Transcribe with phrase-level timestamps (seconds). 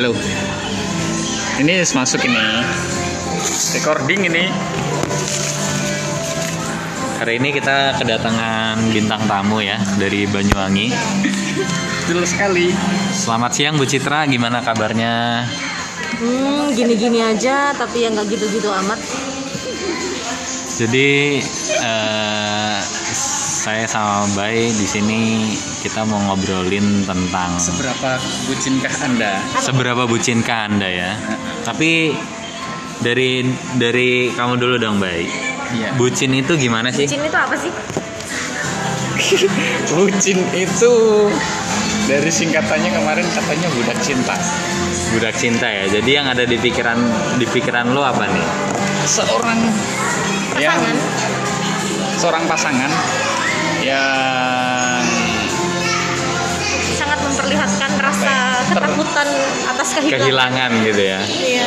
[0.00, 0.16] Halo.
[1.60, 2.40] Ini masuk ini.
[3.76, 4.48] Recording ini.
[7.20, 10.88] Hari ini kita kedatangan bintang tamu ya dari Banyuwangi.
[12.08, 12.72] Betul sekali.
[13.12, 15.44] Selamat siang Bu Citra, gimana kabarnya?
[16.16, 18.96] Hmm, gini-gini aja, tapi ya nggak gitu-gitu amat.
[20.80, 21.44] Jadi
[21.76, 22.76] eh,
[23.60, 25.52] saya sama Bay di sini
[25.84, 28.16] kita mau ngobrolin tentang Seberapa
[28.48, 29.32] bucinkah Anda?
[29.60, 31.10] seberapa bucinkah Anda ya.
[31.60, 32.16] Tapi
[33.04, 33.44] dari
[33.76, 35.28] dari kamu dulu dong Bay.
[35.76, 35.92] Iya.
[36.00, 37.04] Bucin itu gimana sih?
[37.04, 37.68] Bucin itu apa sih?
[39.92, 40.92] Bucin itu
[42.08, 44.40] dari singkatannya kemarin katanya budak cinta.
[45.12, 45.84] Budak cinta ya.
[45.84, 46.96] Jadi yang ada di pikiran
[47.36, 48.46] di pikiran lo apa nih?
[49.04, 49.60] Seorang
[50.56, 50.96] yang Pasangan.
[52.20, 52.90] seorang pasangan
[53.84, 55.04] yang
[57.00, 58.34] Sangat memperlihatkan rasa
[58.68, 59.28] ketakutan
[59.72, 60.20] atas kehilangan.
[60.20, 61.20] Kehilangan gitu ya.
[61.24, 61.66] Iya.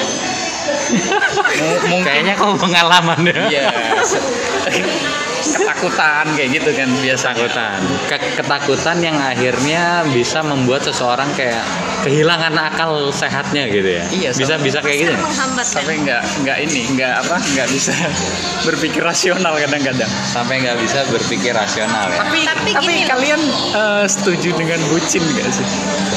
[2.06, 3.42] Kayaknya kamu pengalaman ya.
[3.50, 3.68] Iya.
[5.46, 7.28] ketakutan kayak gitu kan biasa.
[7.32, 7.80] Ketakutan.
[8.08, 11.62] Ke- ketakutan yang akhirnya bisa membuat seseorang kayak
[12.02, 14.04] kehilangan akal sehatnya gitu ya.
[14.10, 15.20] Iya, bisa bisa kayak gitu ya?
[15.20, 15.74] Menghambat kan?
[15.74, 17.94] sampai nggak nggak ini nggak apa nggak bisa
[18.68, 20.12] berpikir rasional kadang-kadang.
[20.26, 22.20] Sampai nggak bisa berpikir rasional ya.
[22.22, 23.42] Tapi Tapi tapi, gini kalian
[23.74, 25.68] eh, setuju dengan bucin nggak sih?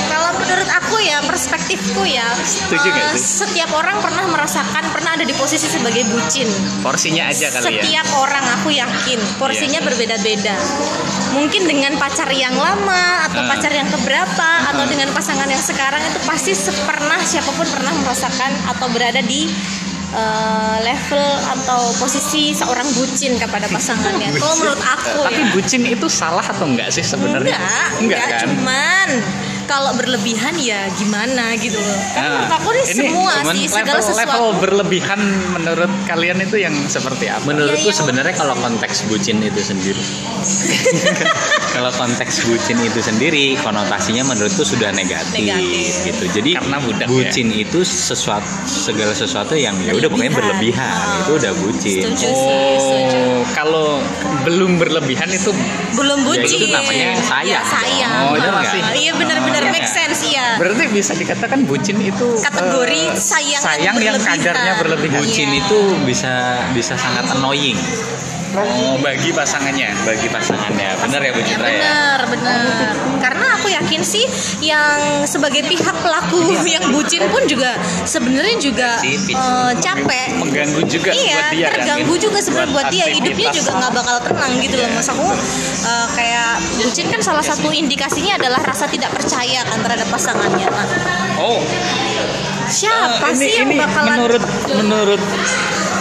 [0.07, 3.43] Kalau menurut aku ya, perspektifku ya, Setuju nggak eh, sih?
[3.43, 6.47] setiap orang pernah merasakan, pernah ada di posisi sebagai bucin.
[6.81, 7.83] porsinya aja kali ya.
[7.83, 9.87] Setiap orang aku yakin porsinya Iya.
[9.87, 10.57] berbeda-beda.
[11.33, 13.49] Mungkin dengan pacar yang lama atau Ah.
[13.51, 14.89] pacar yang keberapa atau Ah.
[14.89, 19.49] dengan pasangan yang sekarang itu pasti pernah siapa pun pernah merasakan atau berada di
[20.09, 24.33] eh, level atau posisi seorang bucin kepada pasangannya.
[24.33, 25.51] Kalau menurut aku tapi ya.
[25.53, 29.09] bucin itu salah atau enggak sih sebenarnya Enggak, enggak enggak, kan cuman
[29.67, 31.99] kalau berlebihan ya gimana gitu loh.
[32.09, 34.21] Kan Nah, menurut aku nih ini semua cuman sih segala level, sesuatu.
[34.23, 35.21] level berlebihan
[35.53, 37.95] menurut kalian itu yang seperti apa menurutku Iya, iya.
[37.97, 40.03] sebenarnya kalau konteks bucin itu sendiri
[41.75, 45.93] kalau konteks bucin itu sendiri konotasinya menurutku sudah negatif, Negatif.
[46.05, 47.11] gitu jadi Karena budak, ya?
[47.11, 50.85] bucin itu sesuatu segala sesuatu yang ya udah pokoknya Berlebihan.
[50.87, 51.21] Ah.
[51.23, 52.29] itu udah bucin Setuju.
[52.31, 53.99] Oh, kalau
[54.43, 55.51] belum berlebihan itu
[55.93, 56.59] belum Ya, bucin.
[56.59, 57.49] itu namanya sayang.
[57.49, 58.21] Ya, sayang.
[58.23, 59.95] Oh, itu masih- Iya benar-benar Oh, make iya.
[59.95, 60.49] sense ya.
[60.57, 64.37] berarti bisa dikatakan bucin itu Kategori eh, sayang yang sayang yang berlebihan.
[64.37, 65.19] kadarnya berlebihan.
[65.19, 65.61] bucin Iya.
[65.63, 66.33] itu bisa
[66.73, 67.79] bisa sangat annoying
[68.57, 69.93] Oh, bagi pasangannya.
[70.01, 72.93] bagi pasangannya bener ya Bu Ya, Citra ya benar, benar.
[73.21, 74.25] Karena aku yakin sih
[74.63, 80.41] yang sebagai pihak pelaku yang bucin pun juga sebenarnya juga eh, capek.
[80.41, 81.75] Mengganggu juga iya, buat dia kan.
[81.77, 85.27] terganggu juga sebenarnya buat dia hidupnya juga nggak bakal tenang gitu loh mas aku
[85.85, 86.51] eh, kayak
[86.81, 90.87] bucin kan salah satu indikasinya adalah rasa tidak percaya kan terhadap pasangannya nah,
[91.39, 91.61] Oh,
[92.67, 94.43] siapa eh, ini sih yang ini bakalan menurut
[94.73, 95.23] menurut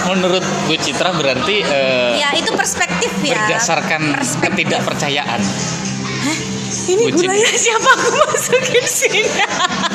[0.06, 3.44] menurut Bu Citra berarti eh, ya itu perspektif ya.
[3.44, 4.63] berdasarkan Perspektif.
[4.63, 5.41] ketidakpercayaan.
[6.85, 7.28] ini bucin.
[7.28, 9.22] gulanya siapa aku masukin sini?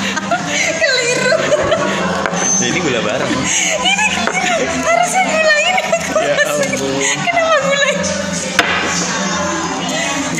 [0.80, 1.34] Keliru.
[2.58, 3.30] Jadi gula bareng.
[3.80, 4.06] Ini
[4.80, 6.76] harusnya gula ini aku Ya masukin.
[6.76, 7.18] ampun.
[7.20, 8.02] kenapa gulanya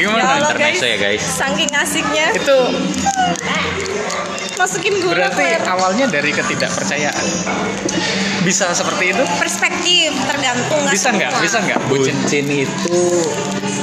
[0.00, 0.16] Gimana?
[0.16, 2.59] Ya Allah, intermezzo ya guys saking asiknya Itu
[4.56, 5.61] masukin gula berarti Fer.
[5.65, 7.27] awalnya dari ketidakpercayaan.
[8.44, 9.25] Bisa seperti itu?
[9.41, 11.33] perspektif tergantung Bisa nggak?
[11.41, 11.81] Bisa nggak?
[11.89, 12.12] Bucin.
[12.21, 13.00] bucin itu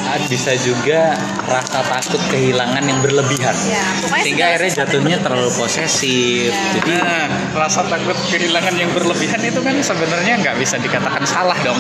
[0.05, 6.53] ah, bisa juga rasa takut kehilangan yang berlebihan Ya, pokoknya sehingga akhirnya jatuhnya terlalu posesif
[6.53, 6.61] Ya.
[6.77, 7.25] jadi Nah,
[7.57, 11.77] rasa takut kehilangan yang berlebihan itu kan sebenarnya nggak bisa dikatakan salah dong.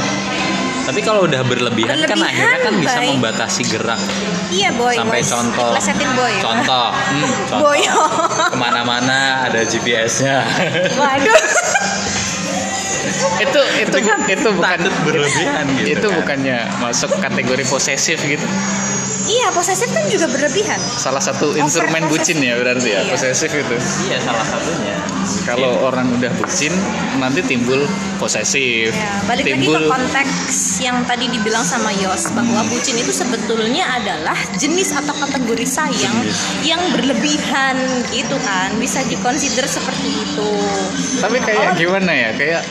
[0.87, 3.09] Tapi kalau udah berlebihan, kan Berlebihan, akhirnya kan bisa baik.
[3.19, 3.99] membatasi gerak
[4.49, 5.27] iya boy sampai boy.
[5.27, 10.47] contoh Plesetin boy contoh hmm, contoh boy ke mana-mana ada GPS-nya
[10.95, 11.35] waduh
[13.37, 13.97] Itu itu
[14.27, 16.17] itu bukan berlebihan gitu itu kan.
[16.21, 18.45] bukannya masuk kategori posesif gitu.
[19.27, 23.11] Iya posesif kan juga berlebihan Salah satu instrumen bucin ya berarti ya, Iya.
[23.11, 23.75] posesif itu.
[24.03, 24.95] iya salah satunya
[25.43, 26.71] Kalau orang udah bucin
[27.17, 27.83] nanti timbul
[28.17, 28.91] posesif.
[28.91, 33.83] Ya, balik timbul lagi ke konteks yang tadi dibilang sama Yos bahwa bucin itu sebetulnya
[33.93, 36.39] adalah jenis atau kategori sayang Jenis.
[36.63, 37.75] yang berlebihan
[38.09, 40.49] gitu kan bisa dikonsider seperti itu.
[41.19, 42.29] Tapi kayak Kalau- gimana ya?
[42.33, 42.61] Kayak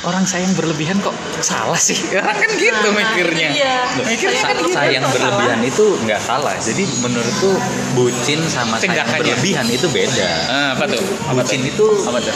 [0.00, 1.98] orang sayang berlebihan kok salah sih?
[2.14, 3.48] Orang kan gitu Nah, mikirnya.
[3.50, 3.76] iya.
[3.98, 4.70] Mikirnya kan gitu.
[4.70, 7.50] sayang berlebihan itu nggak salah jadi menurutku
[7.92, 9.34] bucin sama sayang Tindakannya.
[9.34, 11.02] berlebihan itu beda Ah, apa tuh?
[11.24, 12.34] Apa bucin itu Apa tuh?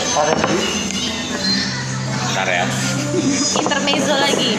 [2.24, 2.64] Bentar ya
[3.54, 4.56] Intermezzo lagi.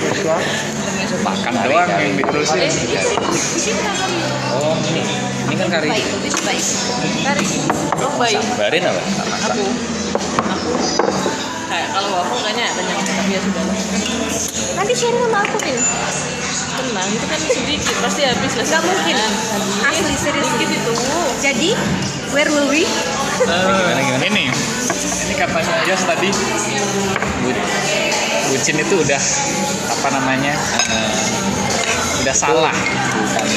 [1.20, 2.70] Makan doang yang diterusin.
[4.54, 5.02] Oh ini
[5.44, 6.06] ini kan kari Baik,
[6.46, 6.66] baik.
[7.26, 7.50] Baik.
[8.00, 8.38] Oh, baik.
[8.56, 9.02] barin apa
[9.44, 9.64] Aku.
[11.74, 13.64] Kayak kalau waffle kayaknya banyak tapi ya sudah
[14.78, 15.58] nanti sharing sama aku
[16.74, 18.66] tenang itu kan sedikit pasti habis lah.
[18.66, 19.16] Gak mungkin.
[19.18, 20.06] Habis.
[20.06, 20.48] Asli, serius.
[20.54, 20.94] sedikit itu.
[21.42, 21.70] Jadi
[22.34, 22.86] where will we?
[23.46, 24.26] Gimana gimana?
[24.26, 24.46] Ini.
[24.50, 26.30] Ini katanya Jas tadi?
[27.42, 27.66] Bu-
[28.54, 29.22] bucin itu udah
[29.98, 30.54] apa namanya
[30.90, 31.14] eh,
[32.26, 32.74] udah salah.
[32.74, 33.48] Bukan.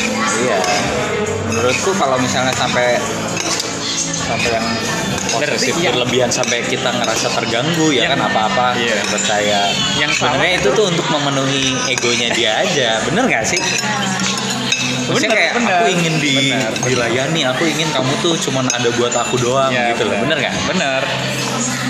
[0.45, 0.59] Iya.
[1.53, 3.01] Menurutku kalau misalnya sampai
[4.29, 4.67] sampai yang
[5.39, 8.67] posesif yang- berlebihan sampai kita ngerasa terganggu ya Yang- kan apa-apa.
[8.77, 8.97] Iya.
[9.07, 9.61] percaya
[9.97, 13.01] Yang sebenarnya itu tuh untuk memenuhi egonya dia aja.
[13.05, 13.61] Bener nggak sih
[15.07, 15.71] Maksudnya Bener, kayak bener.
[15.73, 16.73] aku ingin di, Bener.
[16.83, 20.55] dilayani, aku ingin kamu tuh cuman ada buat aku doang Ya, gitu loh, bener nggak?
[20.67, 21.03] bener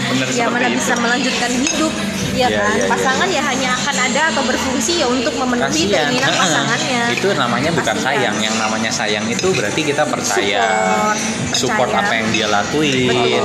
[0.06, 1.92] bener ya mana seperti bisa itu melanjutkan hidup
[2.30, 2.86] ya Iya, kan iya, iya.
[2.86, 5.92] pasangan ya hanya akan ada atau berfungsi ya untuk memenuhi Kasian.
[6.06, 6.40] keinginan Heeh.
[6.40, 8.06] pasangannya Itu namanya bukan Kasian.
[8.06, 12.06] sayang, yang namanya sayang itu berarti kita percaya Support, support percaya.
[12.06, 13.08] apa yang dia lakuin.
[13.08, 13.44] Betul.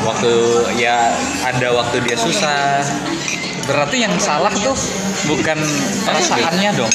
[0.00, 0.32] Waktu
[0.78, 1.12] ya
[1.42, 2.80] ada waktu dia susah,
[3.66, 4.72] berarti yang salah tuh
[5.24, 5.58] bukan
[6.02, 6.90] perasaannya dong.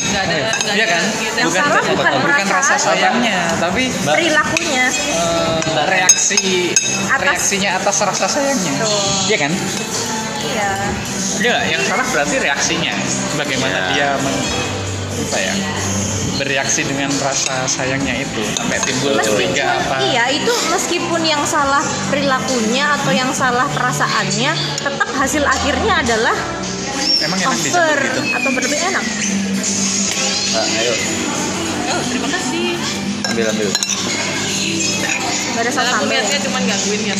[0.68, 1.04] Iya kan?
[1.36, 2.80] Yang bukan salah bukan bukan rasa perasaan.
[2.80, 4.86] sayangnya tapi perilakunya.
[4.89, 6.72] eh, reaksi
[7.07, 8.74] Atas- reaksinya atas rasa sayangnya.
[9.27, 9.51] Iya kan?
[10.45, 10.72] Iya.
[11.36, 12.94] Iya, yang salah berarti reaksinya.
[13.36, 13.89] Bagaimana Ya.
[13.92, 14.45] dia men-
[15.25, 15.54] apa ya?
[16.36, 18.44] Bereaksi dengan rasa sayangnya itu?
[18.54, 20.04] Sampai timbul curiga apa?
[20.04, 21.80] iya itu meskipun yang salah
[22.12, 26.36] perilakunya atau yang salah perasaannya tetap hasil akhirnya adalah
[27.19, 28.22] Emang enak dicampur gitu.
[28.31, 29.06] atau berlebih enak
[30.56, 30.94] Nah, ayo
[31.86, 32.80] oh terima kasih
[33.28, 33.69] ambil ambil.
[35.52, 37.16] nggak ada aku sambal niatnya cuma gangguin ya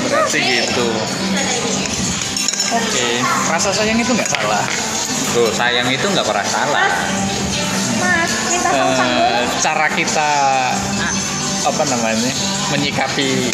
[0.00, 0.88] Berarti gitu.
[2.70, 3.08] Oke,
[3.48, 4.64] rasa sayang itu nggak salah.
[5.32, 6.88] Tuh sayang itu nggak pernah salah.
[7.98, 10.30] mas minta Eh, cara kita
[11.60, 12.32] apa namanya
[12.70, 13.48] menyikapi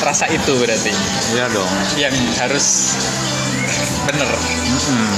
[0.00, 0.92] rasa itu berarti
[1.32, 1.68] Iya dong.
[1.96, 2.96] yang harus
[4.08, 4.28] bener.
[4.28, 5.12] Mm-mm.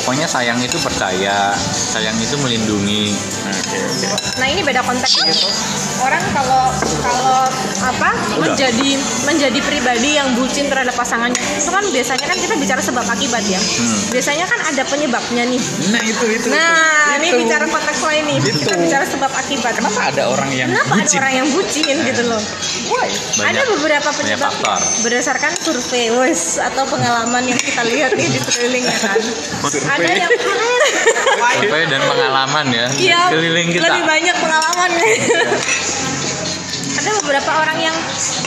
[0.00, 3.12] Pokoknya sayang itu percaya, sayang itu melindungi.
[4.40, 5.48] Nah ini beda konteks gitu.
[6.00, 6.72] Orang kalau
[7.04, 7.44] kalau
[7.84, 8.10] apa
[8.40, 8.40] Udah.
[8.40, 8.90] menjadi
[9.28, 13.60] menjadi pribadi yang bucin terhadap pasangannya itu kan biasanya kan kita bicara sebab akibat ya.
[13.60, 13.98] Hmm.
[14.12, 15.60] Biasanya kan ada penyebabnya nih.
[15.92, 16.46] Nah itu itu.
[16.48, 17.20] Nah itu.
[17.20, 17.38] ini Itu.
[17.44, 18.36] bicara konteks lain nih.
[18.40, 18.58] Itu.
[18.64, 19.72] Kita bicara sebab akibat.
[19.76, 21.18] Kenapa ada orang yang Kenapa ada bucin?
[21.20, 22.42] orang yang bucin gitu loh?
[23.40, 24.52] ada beberapa banyak penyebab
[25.04, 29.20] berdasarkan survei wes atau pengalaman yang kita lihat nih di sekeliling ya kan.
[30.00, 30.32] Ada yang
[31.60, 33.84] Survei dan pengalaman ya Iya, keliling kita.
[33.86, 34.90] lebih banyak pengalaman.
[36.90, 37.96] Ada beberapa orang yang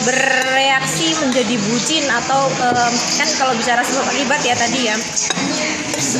[0.03, 4.95] bereaksi menjadi bucin atau em, kan kalau bicara sebab akibat ya tadi ya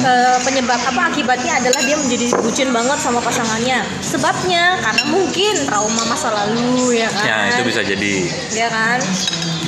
[0.02, 3.86] eh, penyebab apa akibatnya adalah dia menjadi bucin banget sama pasangannya.
[4.02, 7.26] Sebabnya karena mungkin trauma masa lalu ya kan.
[7.28, 8.14] Ya itu bisa jadi.
[8.50, 8.98] Ya kan.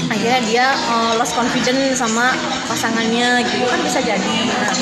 [0.09, 2.33] Akhirnya dia eh, lost confidence sama
[2.65, 4.37] pasangannya gitu kan bisa jadi.
[4.49, 4.73] Nah,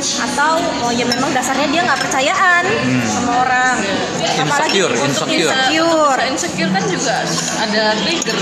[0.00, 0.56] atau
[0.88, 2.64] oh, ya memang dasarnya dia nggak percayaan
[3.04, 3.76] sama orang.
[4.40, 5.52] Apalagi Insecure, untuk insecure.
[5.52, 6.20] insecure.
[6.24, 7.16] Insecure kan juga
[7.60, 8.36] ada trigger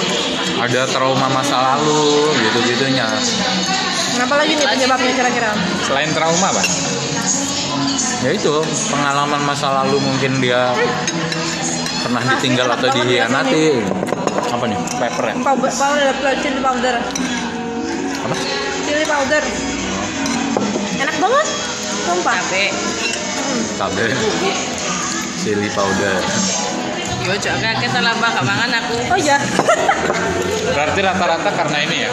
[0.58, 3.06] Ada trauma masa lalu gitu-gitunya.
[4.14, 5.50] Kenapa lagi nih penyebabnya kira-kira?
[5.86, 6.66] Selain trauma, Pak.
[8.26, 8.50] Ya itu
[8.90, 10.74] pengalaman masa lalu mungkin dia
[12.02, 13.78] pernah Mas, ditinggal atau dihianati.
[14.50, 14.78] Apa nih?
[14.98, 15.34] Pepper ya.
[15.38, 16.94] Powder, powder, chili powder.
[18.26, 18.34] Apa?
[18.86, 19.42] Chili powder.
[21.18, 21.46] Banget.
[22.00, 22.34] Sumpah.
[22.36, 22.64] cabe
[23.76, 24.06] Cabe.
[25.36, 26.18] Chili powder.
[27.20, 29.36] yo jangan kita lambah kamangan aku Oh iya.
[30.68, 32.10] Berarti rata-rata karena ini ya,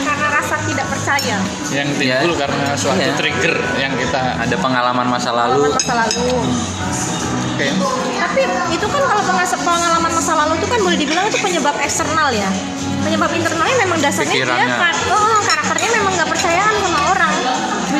[0.00, 1.36] Karena rasa tidak percaya.
[1.70, 2.38] yang timbul Iya.
[2.38, 3.14] karena suatu Iya.
[3.16, 5.58] trigger yang kita Ada pengalaman masa lalu.
[5.58, 6.24] Pengalaman masa lalu.
[7.50, 7.68] Oke.
[8.16, 9.22] Tapi itu kan kalau
[9.58, 12.48] pengalaman masa lalu itu kan boleh dibilang itu penyebab eksternal ya.
[13.00, 14.76] Penyebab internalnya memang dasarnya dia Pikirannya.
[14.78, 17.29] kan, oh, karakternya memang nggak percayaan sama orang.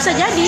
[0.00, 0.46] Bisa jadi.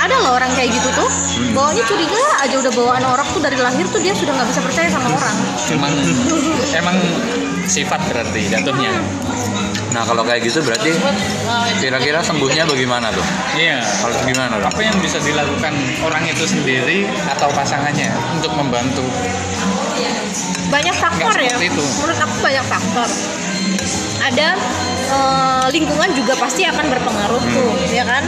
[0.00, 1.10] Ada loh orang kayak gitu tuh,
[1.52, 4.88] bawanya curiga aja udah bawaan orang tuh dari lahir tuh dia sudah nggak bisa percaya
[4.88, 5.36] sama orang.
[5.68, 5.92] Emang
[6.72, 6.96] emang
[7.68, 8.96] sifat berarti jatuhnya.
[9.92, 10.96] Nah kalau kayak gitu berarti
[11.84, 13.26] kira-kira sembuhnya bagaimana tuh?
[13.52, 13.84] Iya.
[13.84, 14.68] Kalau gimana tuh?
[14.72, 17.04] Apa yang bisa dilakukan orang itu sendiri
[17.36, 19.04] atau pasangannya untuk membantu?
[20.66, 21.82] banyak faktor ya itu.
[22.02, 23.08] menurut aku banyak faktor
[24.18, 24.58] ada
[25.06, 28.22] eh, lingkungan juga pasti akan berpengaruh tuh ya kan?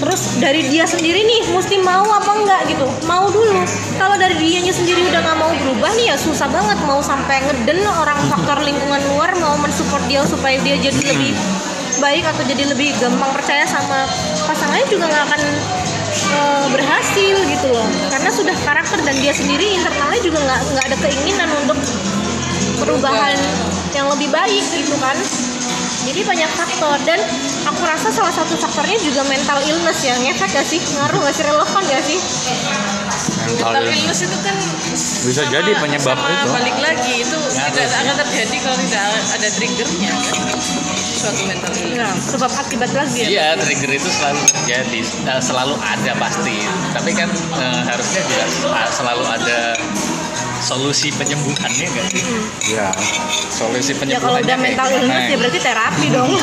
[0.00, 2.86] Terus dari dia sendiri nih mesti mau apa enggak gitu?
[3.08, 3.62] Mau dulu.
[3.96, 7.84] Kalau dari dianya sendiri udah nggak mau berubah nih ya susah banget mau sampai ngeden
[7.86, 11.32] orang faktor lingkungan luar mau mensupport dia supaya dia jadi lebih
[12.02, 14.04] baik atau jadi lebih gampang percaya sama
[14.50, 15.42] pasangannya juga nggak akan
[16.34, 17.88] eh, berhasil gitu loh.
[18.12, 21.78] Karena sudah karakter dan dia sendiri internalnya juga nggak nggak ada keinginan untuk
[22.84, 23.38] perubahan
[23.94, 25.16] yang lebih baik gitu kan
[26.04, 26.96] jadi banyak faktor.
[27.02, 27.18] Dan
[27.64, 30.80] aku rasa salah satu faktornya juga mental illness ya ngefek gak sih?
[30.94, 31.44] Ngaruh gak sih?
[31.44, 32.18] Relevan gak sih?
[33.44, 34.20] Mental Mental illness.
[34.20, 34.56] itu kan
[35.24, 36.48] Bisa sama- jadi penyebab sama itu.
[36.50, 37.14] balik lagi.
[37.20, 40.12] Itu tidak akan terjadi kalau tidak ada triggernya.
[40.12, 40.58] Kan
[41.14, 41.96] suatu mental illness.
[41.96, 43.26] Nah sebab akibat lagi ya.
[43.26, 45.00] Iya, trigger itu selalu terjadi,
[45.40, 46.56] selalu ada pasti.
[46.92, 48.44] Tapi kan eh, harusnya juga
[48.90, 49.58] selalu ada
[50.64, 52.22] solusi penyembuhannya nggak sih?
[52.72, 52.88] ya
[53.46, 54.98] Solusi ya kalau penyembuhannya udah mental gimana?
[54.98, 56.30] illness ya berarti terapi dong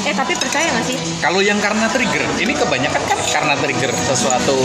[0.00, 4.56] eh tapi percaya gak sih Kalau yang karena trigger, ini kebanyakan kan karena trigger sesuatu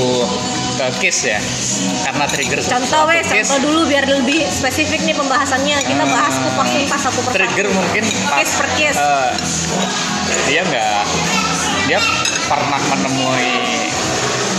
[0.78, 1.40] eh, case ya.
[2.02, 3.36] Karena trigger contoh wes case.
[3.44, 8.04] contoh dulu biar lebih spesifik nih pembahasannya kita bahas kupas tuntas satu persatu trigger mungkin
[8.26, 8.98] pas Case per case.
[8.98, 9.32] eh,
[10.48, 11.02] dia nggak
[11.84, 12.00] dia
[12.46, 13.52] pernah menemui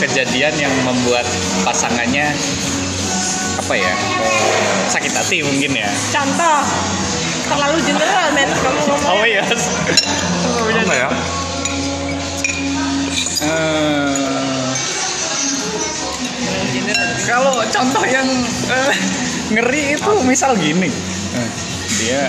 [0.02, 1.26] kejadian yang membuat
[1.62, 2.34] pasangannya
[3.54, 5.88] apa ya eh, sakit hati mungkin ya?
[6.10, 6.58] Contoh
[7.48, 8.48] terlalu general men.
[8.50, 9.44] Kamu ngomong oh iya.
[10.84, 11.08] Apa ya?
[13.44, 14.70] Eh,
[17.24, 18.28] kalau contoh yang
[18.68, 18.94] eh,
[19.54, 20.90] ngeri itu misal gini.
[21.94, 22.28] Dia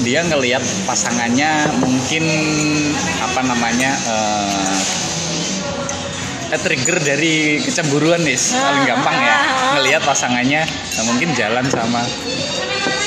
[0.00, 2.24] dia ngelihat pasangannya mungkin
[3.20, 4.99] apa namanya eh,
[6.58, 9.36] trigger dari kecemburuan nih paling gampang ya.
[9.78, 12.02] Ngelihat pasangannya eh, mungkin jalan sama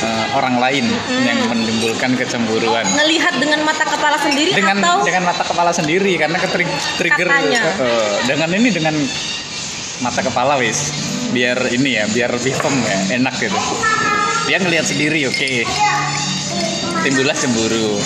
[0.03, 0.85] eh, orang lain
[1.25, 2.85] yang menimbulkan kecemburuan.
[2.87, 6.47] Ngelihat dengan mata kepala sendiri dengan atau dengan mata kepala sendiri karena ke
[7.01, 8.95] trigger eh, dengan ini dengan
[9.99, 10.93] mata kepala wis.
[11.33, 13.59] Biar ini ya biar lebih firm ya enak gitu.
[14.47, 15.51] Dia ngelihat sendiri oke.
[17.03, 17.99] Timbullah cemburu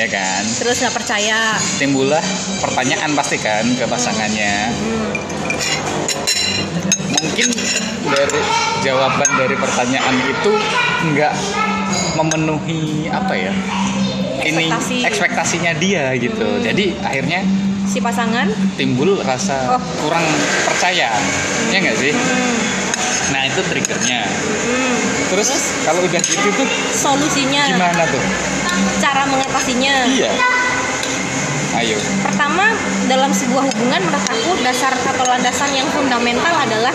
[0.00, 0.42] ya kan?
[0.56, 1.60] Terus nggak percaya.
[1.76, 2.24] Timbullah
[2.58, 4.72] pertanyaan pasti kan ke pasangannya.
[7.12, 7.48] Mungkin
[8.08, 8.40] dari
[8.80, 10.52] jawaban dari pertanyaan itu
[11.12, 11.34] nggak
[12.16, 13.52] memenuhi apa ya
[14.40, 14.96] ini Ekspektasi.
[15.04, 16.48] ekspektasinya dia gitu.
[16.64, 17.44] Jadi akhirnya
[17.84, 18.48] si pasangan?
[18.74, 19.82] timbul rasa Oh.
[20.00, 20.24] kurang
[20.64, 21.12] percaya.
[21.68, 22.12] Ya nggak sih?
[22.16, 22.56] Hmm,
[23.30, 24.20] nah itu triggernya.
[24.24, 25.19] Hmm.
[25.30, 25.48] Terus
[25.86, 27.70] kalau udah gitu tuh solusinya.
[27.70, 28.22] gimana tuh?
[28.98, 30.10] Cara mengatasinya.
[30.10, 30.30] Iya.
[31.70, 31.96] Ayo.
[32.26, 32.74] Pertama
[33.06, 36.90] dalam sebuah hubungan menurut aku dasar atau landasan yang fundamental adalah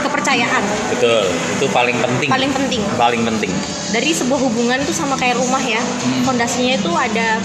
[0.00, 0.64] kepercayaan.
[0.96, 1.28] Betul.
[1.60, 2.28] Itu paling penting.
[2.32, 2.80] Paling penting.
[2.96, 3.52] Paling penting.
[3.92, 5.80] Dari sebuah hubungan tuh sama kayak rumah ya
[6.24, 7.36] fondasinya itu ada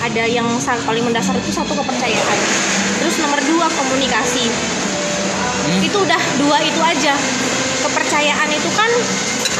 [0.00, 0.48] ada yang
[0.88, 2.38] paling mendasar itu satu kepercayaan.
[3.04, 4.48] Terus nomor dua komunikasi.
[5.84, 7.12] Itu udah dua itu aja.
[7.86, 8.90] Kepercayaan itu kan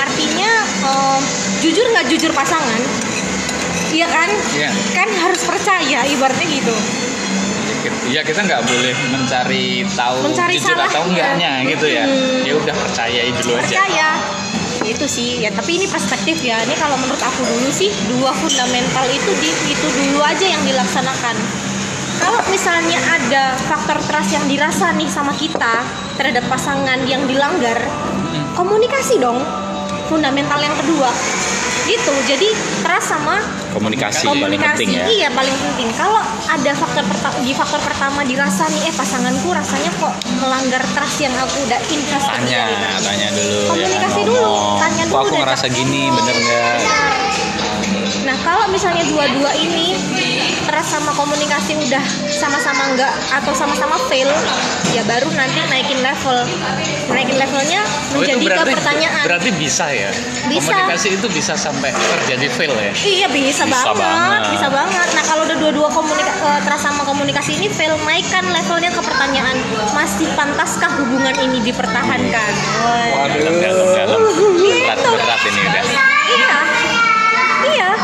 [0.07, 0.51] artinya
[0.85, 1.19] eh,
[1.61, 2.81] jujur nggak jujur pasangan
[3.91, 4.71] iya kan Iya.
[4.93, 6.77] kan harus percaya ibaratnya gitu
[8.05, 11.07] Iya kita nggak boleh mencari tahu Mencari jujur atau salahnya.
[11.07, 12.03] enggaknya gitu ya.
[12.03, 12.43] Hmm.
[12.43, 13.63] Ya udah percayai dulu aja.
[13.63, 14.09] percaya
[14.85, 19.03] itu sih ya tapi ini perspektif ya ini kalau menurut aku dulu sih dua fundamental
[19.09, 21.35] itu di itu dulu aja yang dilaksanakan
[22.17, 25.83] kalau misalnya ada faktor trust yang dirasa nih sama kita
[26.15, 27.83] terhadap pasangan yang dilanggar
[28.55, 29.43] komunikasi dong
[30.07, 31.11] fundamental yang kedua.
[31.87, 32.51] Gitu jadi
[32.83, 33.39] trust sama
[33.71, 34.83] komunikasi, paling komunikasi.
[34.83, 35.07] penting ya.
[35.07, 35.89] Iya paling penting.
[35.95, 40.11] Kalau ada faktor pertama di faktor pertama dirasa nih eh pasanganku rasanya kok
[40.41, 44.79] melanggar trust yang aku udah invest tanya dia." tanya dulu Komunikasi ya, dulu, ngomong.
[44.83, 46.03] tanya Kok dulu aku deh, ngerasa gini?
[46.11, 46.77] Bener nggak?
[48.27, 49.95] Nah kalau misalnya dua-dua ini
[50.67, 54.29] trust sama komunikasi udah sama-sama enggak atau sama-sama fail,
[54.91, 56.39] ya baru nanti naikin level.
[57.07, 57.81] Naikin levelnya
[58.13, 59.23] Oh, menjadi ke berarti pertanyaan.
[59.25, 60.11] berarti bisa ya.
[60.47, 60.73] Bisa.
[60.73, 62.93] Komunikasi itu bisa sampai terjadi fail ya.
[62.97, 64.43] Iya bisa, Bisa banget, banget.
[64.53, 65.09] bisa banget.
[65.13, 69.57] Nah kalau udah dua-dua komunika eh, trust sama komunikasi ini fail, naikkan levelnya ke pertanyaan
[69.93, 72.53] masih pantaskah hubungan ini dipertahankan?
[72.83, 73.11] Woi.
[73.37, 74.21] dalam dalam dalam
[74.57, 75.83] berat berat ini udah
[76.27, 76.55] Iya.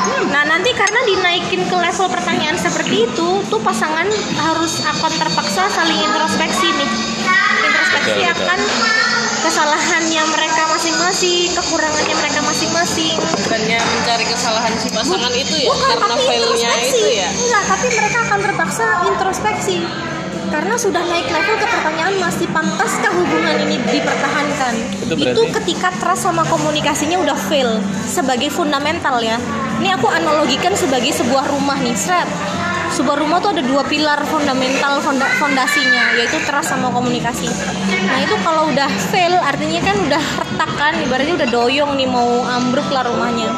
[0.03, 0.27] Iya.
[0.29, 4.07] Nah, nanti karena dinaikin ke level pertanyaan seperti itu, tuh pasangan
[4.37, 6.91] harus akan terpaksa saling introspeksi nih.
[7.63, 8.43] Introspeksi Betul, betul.
[8.43, 8.61] akan
[9.43, 13.15] kesalahannya mereka masing-masing, kekurangannya mereka masing-masing.
[13.37, 16.97] bukannya mencari kesalahan si pasangan itu ya Bukan, karena tapi failnya introspeksi.
[16.97, 19.77] itu ya Enggak, tapi mereka akan terpaksa introspeksi.
[20.45, 24.75] Karena sudah naik level ke pertanyaan masih pantaskah hubungan ini dipertahankan?
[25.01, 29.41] Itu berarti- ketika trust sama komunikasinya udah fail sebagai fundamental ya.
[29.83, 32.31] Ini aku analogikan sebagai sebuah rumah nih, Sret.
[32.95, 37.51] Sebuah rumah tuh ada dua pilar fundamental fonda- fondasinya yaitu trust sama komunikasi.
[38.07, 42.47] Nah itu kalau udah fail artinya kan udah retak kan, ibaratnya udah doyong nih mau
[42.47, 43.51] ambruk lah rumahnya.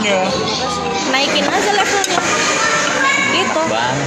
[0.00, 0.22] Iya.
[1.12, 2.20] Naikin aja levelnya.
[3.28, 3.62] Gitu.
[3.68, 4.00] mas.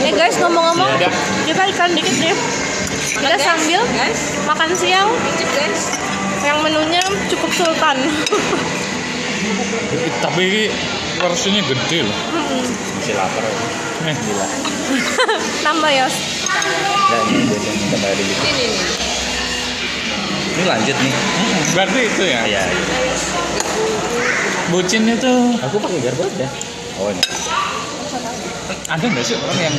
[0.00, 1.12] Eh guys ngomong-ngomong, Iya.
[1.44, 2.36] kita iklan dikit deh.
[3.10, 3.84] kita sambil
[4.46, 5.08] makan siang
[5.50, 5.98] guys
[6.40, 7.96] yang menunya cukup sultan
[10.20, 10.62] Tapi ini
[11.16, 12.18] porsinya gede loh.
[13.00, 13.44] Masih lapar.
[14.08, 14.46] Eh, Gila.
[15.66, 16.06] nambah ya
[17.10, 18.42] ini gitu.
[18.44, 18.66] ini
[20.50, 21.14] Ini lanjut nih.
[21.72, 22.40] Berarti itu ya.
[22.44, 22.84] Iya, iya.
[24.70, 25.34] Bucin itu
[25.66, 26.46] Aku pakai garpu aja.
[27.00, 27.22] Oh, ini.
[28.88, 29.76] Ada nggak sih orang yang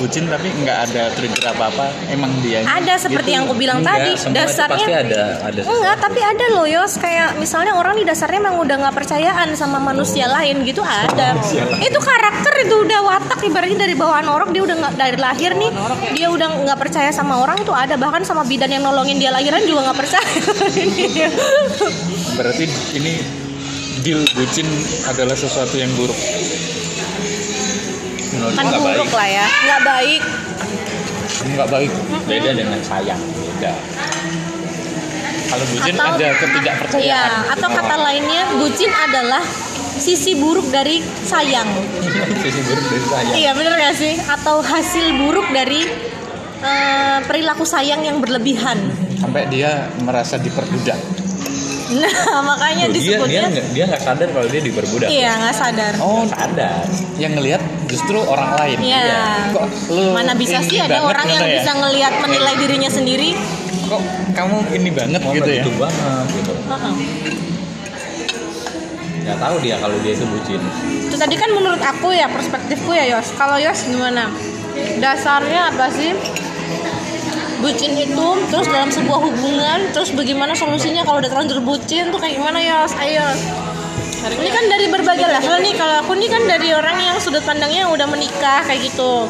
[0.00, 1.86] bucin tapi nggak ada trigger apa apa?
[2.08, 3.36] Emang dia ada seperti gitu.
[3.36, 6.92] yang aku bilang Enggak, tadi itu dasarnya pasti ada ada Enggak, tapi ada loh Yos.
[6.96, 11.36] Kayak misalnya orang di dasarnya emang udah nggak percayaan sama manusia lain gitu ada.
[11.82, 15.70] Itu karakter itu udah watak ibaratnya dari bawaan orang Dia udah nggak dari lahir nih
[16.14, 17.98] Dia udah nggak percaya sama orang tuh ada.
[17.98, 20.42] Bahkan sama bidan yang nolongin dia lahiran juga nggak percaya.
[22.38, 22.64] Berarti
[22.96, 23.12] ini
[24.00, 24.66] deal bucin
[25.08, 26.16] adalah sesuatu yang buruk.
[28.30, 28.96] Menurutku Kan nggak baik.
[28.96, 30.22] buruk lah ya Nggak baik
[31.40, 31.90] Nggak baik.
[32.28, 33.16] Beda dengan sayang.
[33.16, 33.72] Beda.
[35.48, 37.02] Kalau bucin Atau- ada ketidakpercayaan.
[37.02, 39.42] Iya, atau kata lainnya bucin adalah
[39.96, 41.66] sisi buruk dari sayang.
[42.44, 43.34] Sisi buruk dari sayang.
[43.34, 44.14] Iya bener gak sih?
[44.20, 45.80] Atau hasil buruk dari
[46.60, 48.78] eh, perilaku sayang yang berlebihan.
[49.16, 50.96] sampai dia merasa diperbudak.
[51.90, 52.14] Nah
[52.50, 55.08] makanya dia dia disebutnya nggak dia nggak sadar kalau dia diperbudak.
[55.08, 55.92] iya nggak sadar.
[55.98, 56.86] Oh, Sadar.
[57.16, 58.78] yang ngelihat justru orang lain.
[58.80, 59.50] Iya.
[59.50, 61.54] Kok lu Mana bisa sih ada orang yang ya?
[61.58, 63.34] bisa ngelihat menilai dirinya sendiri?
[63.84, 65.62] Kok kamu ini banget Oh, gitu ya?
[65.62, 66.52] gitu banget gitu.
[66.54, 66.94] Heeh.
[69.20, 70.60] Nggak tahu dia kalau dia itu bucin.
[71.04, 73.34] Itu tadi kan menurut aku ya perspektifku ya Yos.
[73.34, 74.30] Kalau Yos gimana?
[74.98, 76.14] Dasarnya apa sih?
[77.60, 82.40] Bucin itu terus dalam sebuah hubungan terus bagaimana solusinya kalau udah terlanjur bucin tuh kayak
[82.40, 82.96] gimana Yos?
[82.96, 83.28] Ayo.
[84.20, 85.74] Ini kan dari berbagai level nih.
[85.76, 89.28] Kalau aku nih kan dari orang yang sudut pandangnya udah menikah kayak gitu.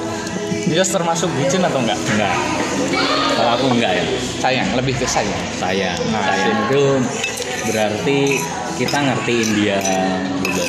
[0.71, 1.99] Dia termasuk bucin atau enggak?
[2.15, 2.37] Enggak.
[3.35, 4.05] Kalau aku enggak ya.
[4.39, 5.43] Sayang, lebih ke sayang.
[5.59, 5.99] Sayang.
[6.11, 6.85] Nah, sayang itu
[7.71, 8.19] berarti
[8.79, 9.79] kita ngertiin dia
[10.43, 10.63] gitu.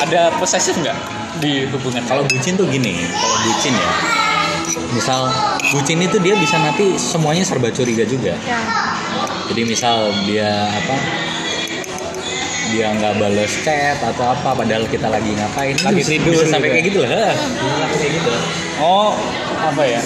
[0.00, 0.98] Ada posesif nggak
[1.40, 2.02] di hubungan?
[2.04, 3.92] Kalau bucin tuh gini, kalau bucin ya.
[4.94, 5.28] Misal
[5.72, 8.34] bucin itu dia bisa nanti semuanya serba curiga juga.
[8.44, 8.60] Ya.
[9.50, 10.96] Jadi misal dia apa?
[12.74, 17.06] Dia nggak bales chat atau apa padahal kita lagi ngapain Lagi tidur sampai kayak gitu
[17.06, 17.30] lah
[17.94, 18.32] kayak gitu
[18.82, 19.14] Oh,
[19.62, 20.02] apa ya?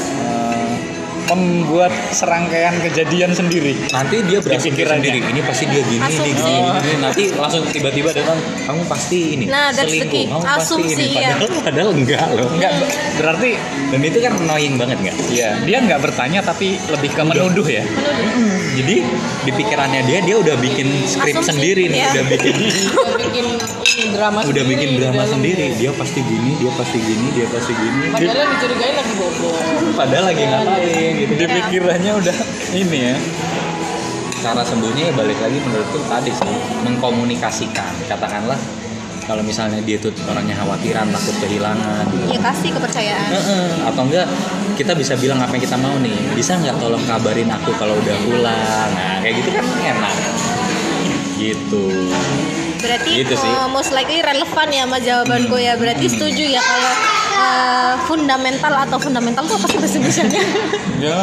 [1.28, 3.76] Membuat serangkaian kejadian sendiri.
[3.88, 4.96] nanti dia pikirannya.
[5.04, 6.30] sendiri ini pasti dia gini nih Asumsi.
[6.30, 6.94] gini, gini, gini.
[6.98, 11.36] nanti langsung tiba-tiba datang kamu pasti ini Nah, selingkuh kamu pasti Asumsi, ini ya.
[11.36, 12.72] padahal padahal enggak loh Enggak,
[13.14, 13.50] berarti
[13.88, 17.84] dan itu kan annoying banget nggak ya dia nggak bertanya tapi lebih ke menuduh ya.
[18.74, 18.96] jadi
[19.42, 22.10] di pikirannya dia dia udah bikin skrip Asumsi, sendiri nih ya.
[22.10, 22.54] udah bikin
[23.04, 23.46] udah bikin
[24.10, 25.32] drama udah sendiri bikin di drama dalam.
[25.34, 29.48] sendiri dia pasti gini dia pasti gini dia pasti gini Dia- padahal dicurigain lagi bobo
[29.94, 32.36] padahal lagi ngapain gitu Di pikirannya udah
[32.72, 33.16] ini ya.
[34.38, 36.52] cara sembuhnya ya balik lagi menurutku tadi sih
[36.82, 38.54] mengkomunikasikan katakanlah
[39.24, 42.06] kalau misalnya dia tuh orangnya khawatiran takut kehilangan.
[42.24, 43.28] Ya kasih kepercayaan.
[43.28, 44.24] Heeh, atau enggak
[44.72, 48.16] kita bisa bilang apa yang kita mau nih bisa nggak tolong kabarin aku kalau udah
[48.22, 50.14] pulang nah kayak gitu kan enak
[51.36, 51.84] gitu
[52.78, 53.50] Berarti Gitu sih.
[53.50, 55.74] eh, most likely relevan ya sama jawabanku ya.
[55.74, 56.92] Berarti setuju ya kalau
[57.38, 60.42] eh, fundamental atau fundamental itu apa sih bahasa Indonesia-nya?
[60.98, 61.18] Ya,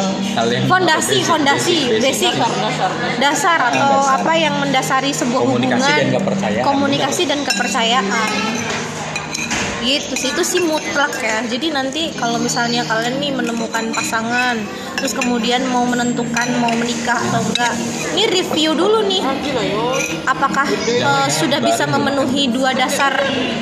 [0.64, 4.16] fondasi, basic, fondasi, basic, dasar dasar dasar atau Dasar.
[4.18, 6.64] apa yang mendasari sebuah Komunikasi hubungan, dan kepercayaan.
[6.64, 8.30] komunikasi dan kepercayaan.
[9.86, 10.34] Gitu sih.
[10.34, 11.46] Itu sih mutlak ya.
[11.46, 14.58] Jadi nanti kalau misalnya kalian nih menemukan pasangan,
[14.98, 17.74] terus kemudian mau menentukan mau menikah atau enggak,
[18.18, 19.22] ini review dulu nih.
[20.26, 23.14] Apakah eh, sudah bisa memenuhi dua dasar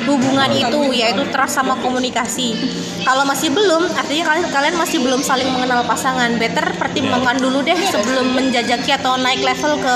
[0.09, 2.57] hubungan itu yaitu trust sama komunikasi?
[3.05, 6.41] Kalau masih belum artinya kalian kalian masih belum saling mengenal pasangan.
[6.41, 9.95] Better pertimbangkan dulu deh sebelum menjajaki atau naik level ke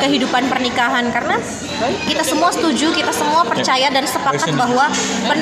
[0.00, 1.12] kehidupan pernikahan.
[1.12, 1.36] Karena
[2.08, 4.88] kita semua setuju kita semua percaya dan sepakat bahwa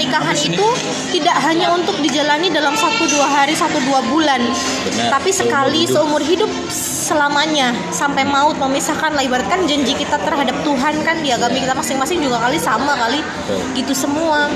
[0.00, 0.66] pernikahan itu
[1.12, 4.40] tidak hanya untuk dijalani dalam satu dua hari satu dua bulan.
[4.40, 5.12] Benar.
[5.12, 6.48] tapi sekali Seumur hidup.
[6.48, 6.72] seumur hidup
[7.04, 7.76] selamanya.
[7.92, 9.20] Sampai maut memisahkan lah.
[9.20, 13.20] Ibaratkan janji kita terhadap Tuhan kan di agama kita masing-masing juga kali sama kali.
[13.76, 14.48] Gitu semua.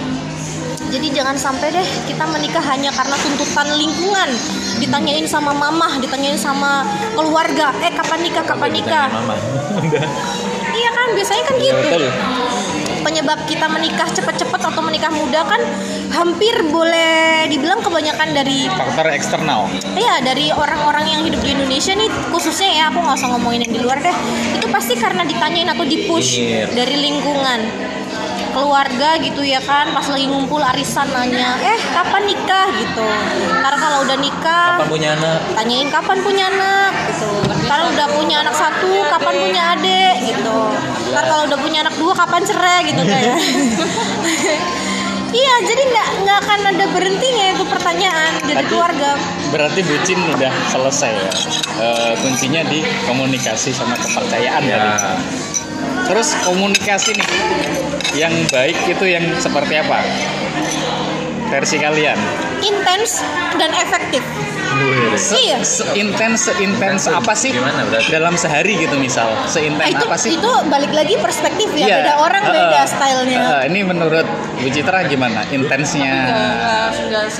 [0.88, 4.32] Jadi jangan sampai deh kita menikah hanya karena tuntutan lingkungan.
[4.80, 7.68] Ditanyain sama mamah ditanyain sama keluarga.
[7.84, 9.12] Eh kapan nikah kapan nikah?
[10.80, 12.08] iya kan biasanya kan ya gitu.
[13.04, 15.60] Penyebab kita menikah cepet-cepet atau menikah muda kan
[16.10, 19.68] hampir boleh dibilang kebanyakan dari Faktor eksternal.
[19.92, 23.74] Iya dari orang-orang yang hidup di Indonesia nih khususnya ya aku nggak usah ngomongin yang
[23.76, 24.16] di luar deh.
[24.56, 26.68] Itu pasti karena ditanyain atau dipush Nyinyir.
[26.72, 27.60] dari lingkungan.
[28.54, 32.70] Keluarga gitu ya kan pas lagi ngumpul arisan nanya eh kapan nikah?
[32.78, 33.02] gitu.
[33.50, 35.38] Karena kalau udah nikah Apa punya anak?
[35.58, 36.92] tanyain kapan punya anak?
[37.10, 37.30] gitu.
[37.66, 40.14] Karena udah punya anak satu kapan punya adik?
[40.22, 40.58] gitu.
[41.10, 43.36] Ntar kalau udah punya anak dua kapan cerai gitu kayak
[45.34, 49.10] iya jadi nggak nggak akan ada berhentinya itu pertanyaan jadi Tapi- keluarga.
[49.50, 51.32] berarti bucin udah selesai ya?
[51.74, 54.76] Eh, kuncinya di komunikasi sama kepercayaan Ya.
[54.76, 55.10] tadi.
[56.04, 57.28] terus komunikasi nih
[58.14, 60.04] yang baik itu yang seperti apa?
[61.48, 62.18] Versi kalian
[62.64, 63.20] intens
[63.60, 64.24] dan efektif.
[65.14, 65.62] Iya.
[65.62, 67.54] Seintens seintens apa sih?
[67.54, 68.10] Gimana berarti?
[68.10, 69.30] dalam sehari gitu misal.
[69.30, 70.30] Nah, seintens itu apa sih?
[70.34, 71.86] itu balik lagi perspektif ya.
[71.86, 71.96] Iya.
[72.02, 72.54] beda orang Heeh.
[72.58, 73.38] beda stylenya.
[73.38, 74.26] Heeh, ini menurut
[74.58, 75.46] Bu Citra gimana?
[75.54, 76.14] Intensnya.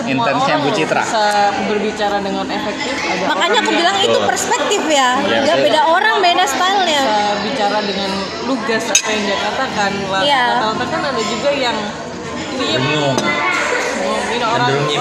[0.07, 1.03] Intensnya Bu Citra.
[1.03, 2.95] bisa berbicara dengan efektif.
[3.03, 5.19] Ada makanya aku bilang itu perspektif ya.
[5.43, 7.03] Ya beda orang beda stylenya.
[7.03, 8.11] bisa bicara dengan
[8.47, 9.91] lugas apa yang dia katakan.
[10.07, 10.45] Lah, Iya.
[10.63, 11.77] Rata-rata kan ada juga yang
[12.55, 12.83] diem
[14.35, 14.95] Ini orang, ini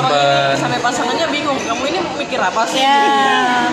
[0.54, 3.02] sampai pasangannya bingung kamu ini mikir apa sih ya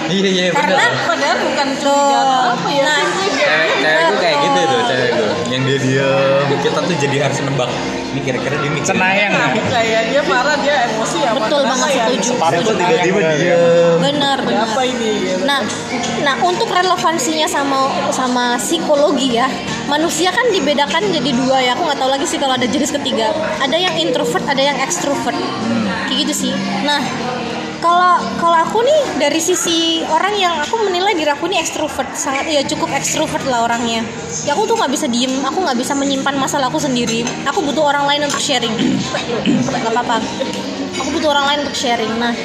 [0.09, 0.90] Iya iya Karena- benar.
[1.05, 1.85] padahal bukan Tuh.
[1.85, 2.20] curiga
[2.51, 2.96] apa ya Nah.
[2.99, 5.25] simply dia Cewek cewekku kayak gitu tuh cewekku.
[5.51, 7.70] Yang dia diam, kita tuh jadi harus nebak.
[8.11, 8.87] Ini kira-kira dia mikir.
[8.87, 12.31] cenayang nah, kayak dia marah dia emosi ya Betul banget, setuju.
[12.35, 13.57] Cenayang tiba-tiba ya.
[14.01, 15.12] benar Ada benar apa ini.
[15.42, 15.61] Nah,
[16.20, 17.79] nah untuk relevansinya sama
[18.11, 19.46] sama psikologi ya,
[19.90, 21.74] manusia kan dibedakan jadi dua ya.
[21.74, 23.35] Aku nggak tahu lagi sih kalau ada jenis ketiga.
[23.59, 25.35] Ada yang introvert, ada yang extrovert.
[26.07, 26.53] Kayak gitu sih.
[26.87, 27.03] Nah,
[27.83, 32.46] kalau kalau aku nih dari sisi orang yang aku menilai diri aku nih extrovert, sangat
[32.46, 34.07] ya cukup extrovert lah orangnya.
[34.46, 37.26] Ya aku tuh nggak bisa diem, aku nggak bisa menyimpan masalah aku sendiri.
[37.50, 38.72] Aku butuh orang lain untuk sharing.
[39.66, 40.22] Gak apa-apa.
[41.03, 42.12] Aku butuh orang lain untuk sharing.
[42.20, 42.37] Nah,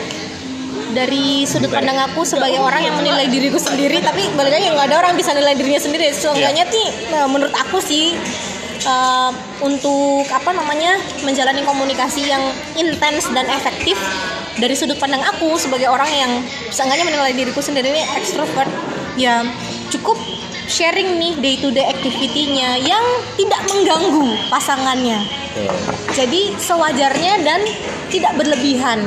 [0.96, 4.98] dari sudut pandang aku sebagai orang yang menilai diriku sendiri tapi balik lagi nggak ada
[5.04, 6.16] orang bisa nilai dirinya sendiri.
[6.16, 8.16] Seenggaknya nih eh, menurut aku sih
[8.88, 10.96] eh, untuk apa namanya
[11.28, 12.42] menjalani komunikasi yang
[12.80, 14.00] intens dan efektif
[14.56, 16.32] dari sudut pandang aku sebagai orang yang
[16.72, 18.72] seenggaknya menilai diriku sendiri ini extrovert
[19.20, 19.44] ya
[19.92, 20.16] cukup
[20.66, 23.04] sharing nih day to day activity-nya yang
[23.36, 25.20] tidak mengganggu pasangannya.
[26.16, 27.62] Jadi sewajarnya dan
[28.10, 29.06] tidak berlebihan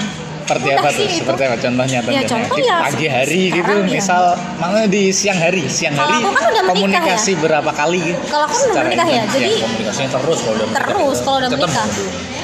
[0.49, 1.09] seperti Udah apa tuh?
[1.13, 2.77] Seperti apa contohnya contohnya contoh di ya.
[2.89, 3.85] Pagi hari gitu ya.
[3.85, 4.23] misal
[4.57, 5.69] mana di siang hari.
[5.69, 8.01] Siang Kalau hari kan udah komunikasi berapa kali?
[8.01, 10.89] Gitu Kalau aku udah Secara menikah ya, jadi Komunikasinya terus kalau udah menikah.
[10.89, 11.87] terus kalau udah menikah.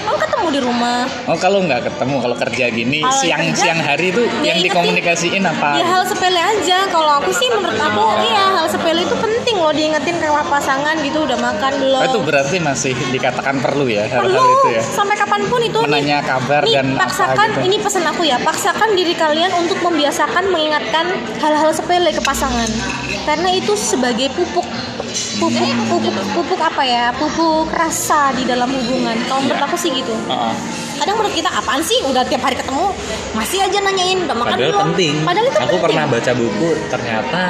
[0.05, 1.09] Kamu ketemu di rumah.
[1.25, 4.59] oh kalau nggak ketemu kalau kerja gini Kalau siang kerja, siang hari itu ya yang
[4.61, 6.79] dikomunikasiin apa Ya hal sepele aja.
[6.93, 11.25] Kalau aku sih menurut aku iya hal sepele itu penting loh diingetin ke pasangan gitu
[11.25, 12.01] udah makan belum.
[12.05, 15.89] Oh, itu berarti masih dikatakan perlu ya perlu itu ya sampai kapan pun itu nih.
[15.89, 19.81] menanya kabar Nih, dan paksakan apa gitu ini pesan aku ya paksakan diri kalian untuk
[19.81, 21.07] membiasakan mengingatkan
[21.41, 22.69] hal-hal sepele ke pasangan
[23.25, 24.65] karena itu sebagai pupuk
[25.39, 30.13] pupuk pupuk pupuk apa ya pupuk rasa di dalam hubungan kalau menurut aku sih gitu
[30.27, 30.55] Heeh.
[30.99, 32.93] kadang menurut kita apaan sih udah tiap hari ketemu
[33.33, 35.15] masih aja nanyain udah makan Padahal belum penting.
[35.23, 37.41] padahal itu Aku penting pernah baca buku ternyata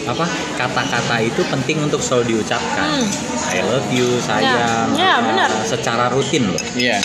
[0.00, 0.24] apa
[0.56, 3.04] kata-kata itu penting untuk selalu diucapkan.
[3.04, 3.06] Hmm.
[3.52, 4.96] I love you, sayang.
[4.96, 5.48] Ya, apa, benar.
[5.62, 6.62] Secara rutin loh.
[6.72, 6.98] iya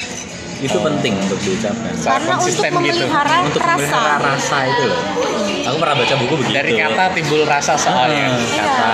[0.57, 1.91] Itu penting untuk diucapkan.
[1.95, 2.77] Karena untuk konsisten gitu.
[2.77, 4.99] memelihara untuk rasa memelihara rasa itu loh.
[5.65, 6.53] Aku pernah baca buku begitu.
[6.53, 8.91] dari kata timbul rasa soalnya Ah, kata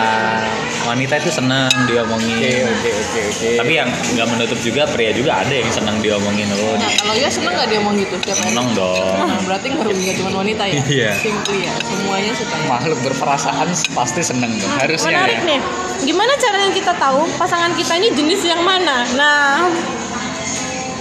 [0.81, 2.31] wanita itu senang diomongin.
[2.31, 6.47] oke oke oke oke Tapi yang nggak menutup juga pria juga ada yang senang diomongin
[6.49, 6.73] loh.
[6.73, 8.49] Nah, kalau ya seneng nggak dia ngomong gitu tiap hari?
[8.49, 9.15] Senang dong.
[9.19, 10.81] Nah, berarti nggak nggak cuma wanita ya?
[10.81, 11.11] Iya.
[11.13, 12.65] Simply ya, semuanya suka ya.
[12.65, 15.59] makhluk berperasaan pasti seneng dong harusnya menarik ya nih
[16.01, 19.67] gimana caranya kita tahu pasangan kita ini jenis yang mana nah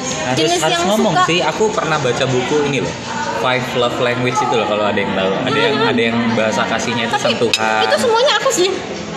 [0.01, 2.95] harus Jenis harus yang ngomong suka- sih aku pernah baca buku ini loh.
[3.41, 5.33] Five love language itu loh kalau ada yang tahu.
[5.49, 7.81] Ada yang ada yang bahasa kasihnya itu tapi sentuhan.
[7.89, 8.71] itu semuanya aku sih.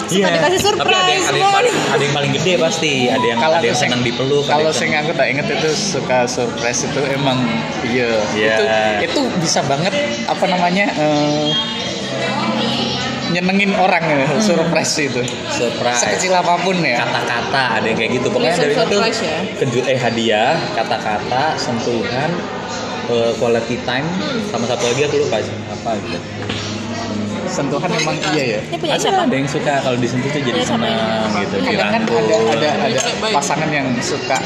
[0.03, 0.35] Iya.
[0.35, 2.93] dikasih tapi ada yang, surprise ada yang paling ada yang paling gede pasti.
[3.07, 6.85] Ada yang kalau ada yang senang dipeluk kalau sing aku tak inget itu suka surprise
[6.85, 7.39] itu emang
[7.87, 8.19] iya.
[8.35, 8.55] Iya.
[8.59, 8.63] itu
[9.09, 9.95] itu bisa banget
[10.27, 11.47] apa namanya eh,
[13.31, 15.21] nyenengin orang ya, surprise itu.
[15.47, 16.01] Surprise.
[16.01, 16.99] Sekecil apa pun ya.
[17.05, 18.27] Kata-kata ada yang kayak gitu.
[18.27, 19.37] Pokoknya Tulisan dari itu ya?
[19.61, 22.31] kejut eh hadiah kata-kata sentuhan
[23.07, 24.07] eh, quality time
[24.51, 26.17] sama satu lagi aku lupa sih apa gitu.
[27.43, 28.59] Sentuhan emang iya ya?
[28.65, 29.21] ada siapa?
[29.29, 31.55] ada yang suka kalau disentuh tuh jadi senang gitu.
[31.61, 34.41] Kan dirangkul ada ada ada pasangan yang suka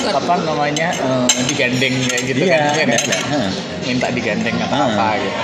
[0.00, 2.98] apa namanya eh, digandeng kayak gitu iya kan ada ya.
[2.98, 3.16] ada.
[3.28, 3.48] Hah.
[3.84, 4.86] minta digandeng Hmm.
[4.86, 5.40] apa gitu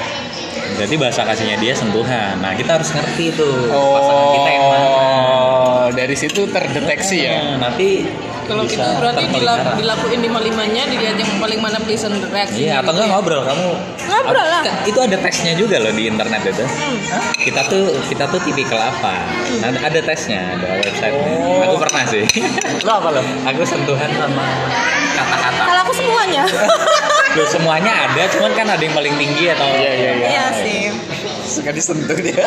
[0.76, 2.36] Berarti bahasa kasihnya dia sentuhan.
[2.38, 4.86] Nah, kita harus ngerti tuh pasangan kita yang mana.
[4.86, 8.04] oh dari situ terdeteksi ya Nah, nanti
[8.44, 9.58] Kalau bisa itu berarti terpelihara.
[9.58, 12.62] dilak- dilakuin lima limanya dilihat yang paling mana pleasant reaksinya.
[12.62, 13.12] Iya, atau gitu enggak ya.
[13.12, 13.66] ngobrol kamu
[14.06, 16.62] ngobrol lah itu ada tesnya juga loh di internet itu.
[16.62, 16.96] Hmm.
[17.34, 19.18] Kita tuh kita tuh tipikal apa?
[19.62, 21.14] Ada, ada tesnya, ada website.
[21.16, 21.64] Oh.
[21.64, 22.22] Aku pernah sih.
[22.82, 23.22] Lo apa lo?
[23.44, 24.44] aku sentuhan sama
[25.16, 25.62] kata-kata.
[25.64, 26.42] kalau aku semuanya
[27.36, 30.28] Loh, semuanya ada, cuman kan ada yang paling tinggi atau Iya, iya, iya.
[30.32, 30.80] iya sih
[31.46, 32.42] Suka disentuh dia.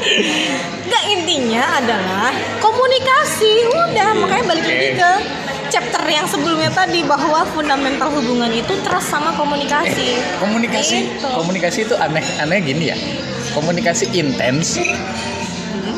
[0.88, 4.98] Nggak intinya adalah komunikasi udah makanya balik lagi Oke.
[4.98, 5.10] ke
[5.68, 11.26] chapter yang sebelumnya tadi bahwa fundamental hubungan itu trust sama komunikasi komunikasi Gitu.
[11.26, 12.96] komunikasi itu aneh aneh gini ya
[13.52, 14.78] komunikasi intens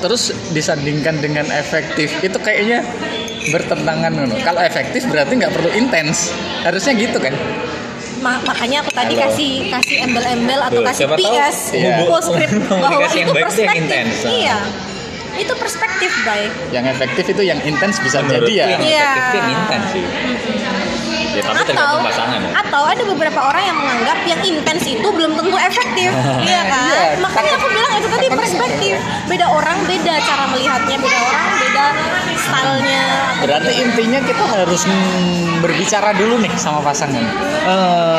[0.01, 2.85] terus disandingkan dengan efektif itu kayaknya
[3.49, 4.37] bertentangan ngono.
[4.43, 6.33] kalau efektif berarti nggak perlu intens
[6.65, 7.35] harusnya gitu kan
[8.17, 9.29] Ma- makanya aku tadi Halo.
[9.29, 11.97] kasih kasih embel-embel atau Tuh, kasih PS Iya.
[12.07, 14.15] postscript bahwa itu perspektif intens.
[14.25, 14.57] iya
[15.37, 19.05] itu perspektif baik yang efektif itu yang intens bisa Menurutku jadi ya yang Iya.
[19.07, 20.05] efektif yang intens sih.
[21.37, 22.51] Ya, tapi atau tergantung pasangan ya.
[22.65, 26.11] atau ada beberapa orang yang menganggap yang intens itu belum tentu efektif.
[26.47, 26.89] Iya kan?
[26.89, 28.95] Iya, makanya aku bilang itu tadi perspektif.
[29.29, 31.87] Beda orang beda cara melihatnya beda orang beda
[32.41, 33.03] stylenya.
[33.45, 34.83] Berarti intinya kita harus
[35.61, 37.25] berbicara dulu nih sama pasangan.
[37.67, 38.19] Eh,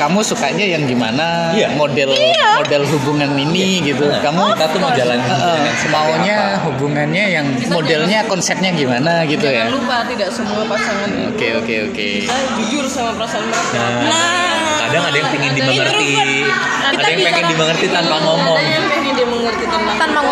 [0.00, 1.76] kamu sukanya yang gimana Iya.
[1.76, 2.64] model Iya.
[2.64, 7.46] model hubungan ini gitu Nah, kamu kita tuh mau jalan Eh, eh, maunya hubungannya yang
[7.68, 12.84] modelnya konsepnya gimana gitu ya Jangan lupa tidak semua pasangan oke oke oke bisa jujur
[12.88, 13.76] sama perasaan mereka.
[14.08, 14.78] Nah.
[14.80, 18.58] kadang ada yang pengen dimengerti, ada Kita yang pengen dimengerti tanpa ngomong.
[18.58, 20.29] Ada yang pengen dia mengerti tentang tanpa ngomong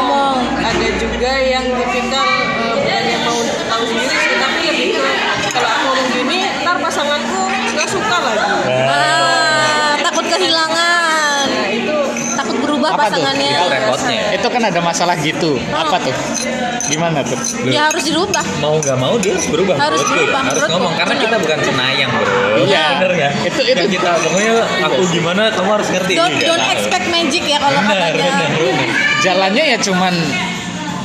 [13.09, 13.17] tuh?
[13.17, 14.21] pasangannya Itu repotnya.
[14.33, 16.15] itu kan ada masalah gitu apa tuh
[16.87, 19.77] gimana tuh ya harus dirubah Mau gak mau dia harus berubah.
[19.77, 20.09] Harus ya.
[20.09, 20.73] berubah, harus menurutku.
[20.75, 22.27] ngomong karena kita bukan senayang bro.
[22.61, 22.85] Iya.
[22.97, 23.31] bener ya.
[23.45, 26.13] Itu- itu- Yang kita pokoknya aku gimana kamu harus ngerti.
[26.15, 28.89] don't, Iya, don't expect magic ya kalau katanya bener, bener.
[29.21, 30.15] jalannya ya cuman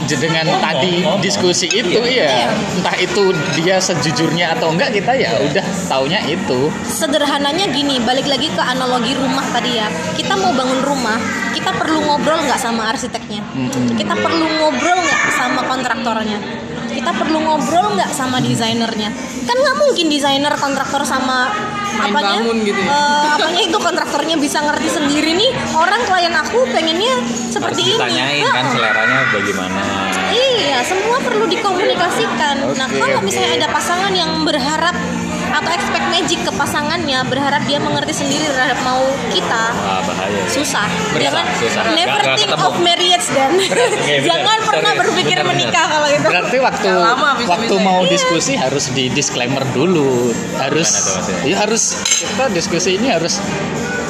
[0.06, 1.20] dengan Ngomong, tadi ngomong.
[1.20, 2.28] diskusi itu Iya.
[2.28, 3.24] ya entah itu
[3.56, 9.14] dia sejujurnya atau enggak kita ya udah taunya itu sederhananya gini balik lagi ke analogi
[9.14, 11.18] rumah tadi ya kita mau bangun rumah
[11.52, 13.96] kita perlu ngobrol nggak sama arsiteknya Mm-mm.
[13.96, 16.38] kita perlu ngobrol nggak sama kontraktornya
[16.90, 19.10] kita perlu ngobrol nggak sama desainernya
[19.44, 21.50] kan nggak mungkin desainer kontraktor sama
[21.94, 22.90] Main apanya bangun gitu ya.
[22.90, 27.94] eh, apanya itu kontraktornya bisa ngerti sendiri nih orang klien aku pengennya Harus seperti ini
[27.96, 28.74] ditanyain kan Heeh.
[28.74, 29.82] seleranya bagaimana.
[30.34, 32.56] Iya, semua perlu dikomunikasikan.
[32.74, 33.26] nah, Oke, kalau oke.
[33.26, 34.96] misalnya ada pasangan yang berharap
[35.54, 40.42] atau expect magic ke pasangannya, berharap dia mengerti sendiri terhadap mau kita, Wah bahaya.
[40.48, 40.90] susah.
[40.90, 41.82] Susah, Jangan susah.
[41.94, 42.66] never nggak think ketemu.
[42.66, 43.90] of marriage dan bener.
[44.20, 45.02] jangan pernah Sorry.
[45.04, 45.60] berpikir Bener, bener.
[45.62, 46.28] menikah kalau gitu.
[46.28, 47.84] berarti waktu lama bisa-bisa waktu ya.
[47.84, 50.90] mau diskusi harus di disclaimer dulu harus
[51.22, 53.38] tuh ya harus kita diskusi ini harus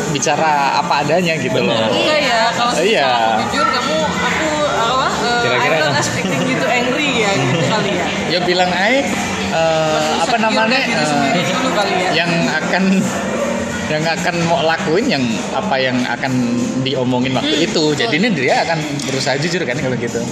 [0.10, 1.74] bicara apa adanya gitu Bener.
[1.76, 3.02] loh enggak ya kalau Iya.
[3.02, 6.00] secara aku jujur kamu aku apa eh, Kira-kira I'm not apa?
[6.00, 9.02] expecting you to angry ya gitu kali ya ya bilang aja
[9.54, 11.04] eh, apa namanya ya
[12.16, 12.84] yang akan
[13.84, 16.32] yang akan mau lakuin yang apa yang akan
[16.82, 20.24] diomongin waktu Hmm, itu jadi ini dia akan berusaha jujur kan kalau gitu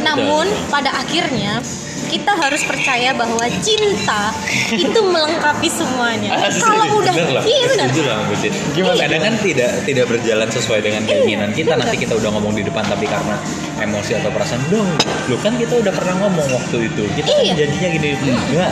[0.00, 1.64] Namun pada akhirnya
[2.04, 4.30] kita harus percaya bahwa cinta
[4.70, 6.36] itu melengkapi semuanya.
[6.36, 7.88] Asli, Kalau udah Bener lah, iya benar.
[7.88, 8.52] setuju lah Bu Cid.
[8.70, 11.72] Gimana, Kadang kan tidak tidak berjalan sesuai dengan Iya, keinginan kita.
[11.72, 11.88] bener.
[11.88, 13.34] Nanti kita udah ngomong di depan tapi karena
[13.76, 14.86] emosi atau perasaan, dong,
[15.26, 17.02] lu kan kita udah pernah ngomong waktu itu.
[17.12, 17.42] Kita Iya.
[17.48, 18.70] kan jadinya gini, enggak.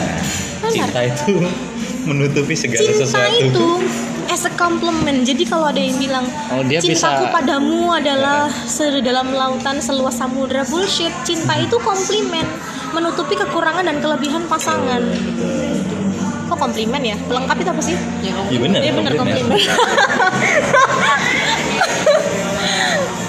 [0.59, 0.71] Benar.
[0.71, 1.31] Cinta itu
[2.03, 3.41] menutupi segala cinta sesuatu.
[3.41, 3.65] itu
[4.25, 5.21] as a compliment.
[5.21, 10.61] Jadi kalau ada yang bilang Oh, dia cintaku bisa- padamu adalah sedalam lautan seluas samudra
[10.65, 11.11] bullshit.
[11.21, 12.43] Cinta itu komplimen,
[12.91, 15.01] menutupi kekurangan dan kelebihan pasangan.
[16.45, 17.15] Kok komplimen ya?
[17.21, 17.95] Pelengkap itu apa sih?
[18.19, 18.79] ya kamu Iya benar.
[18.79, 19.57] Iya benar komplimen.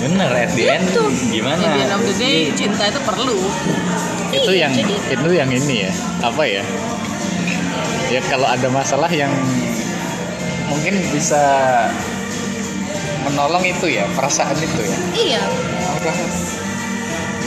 [0.00, 1.04] bener at the end Gitu.
[1.32, 1.58] gimana?
[1.58, 3.38] At the end of the day cinta itu perlu
[4.30, 6.62] itu Iya, yang jadi- itu yang ini ya apa ya
[8.08, 9.30] ya kalau ada masalah yang
[10.66, 11.40] mungkin bisa
[13.24, 15.42] menolong itu ya perasaan itu ya Iya.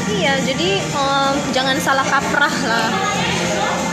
[0.08, 2.90] Iya, jadi em, jangan salah kaprah lah.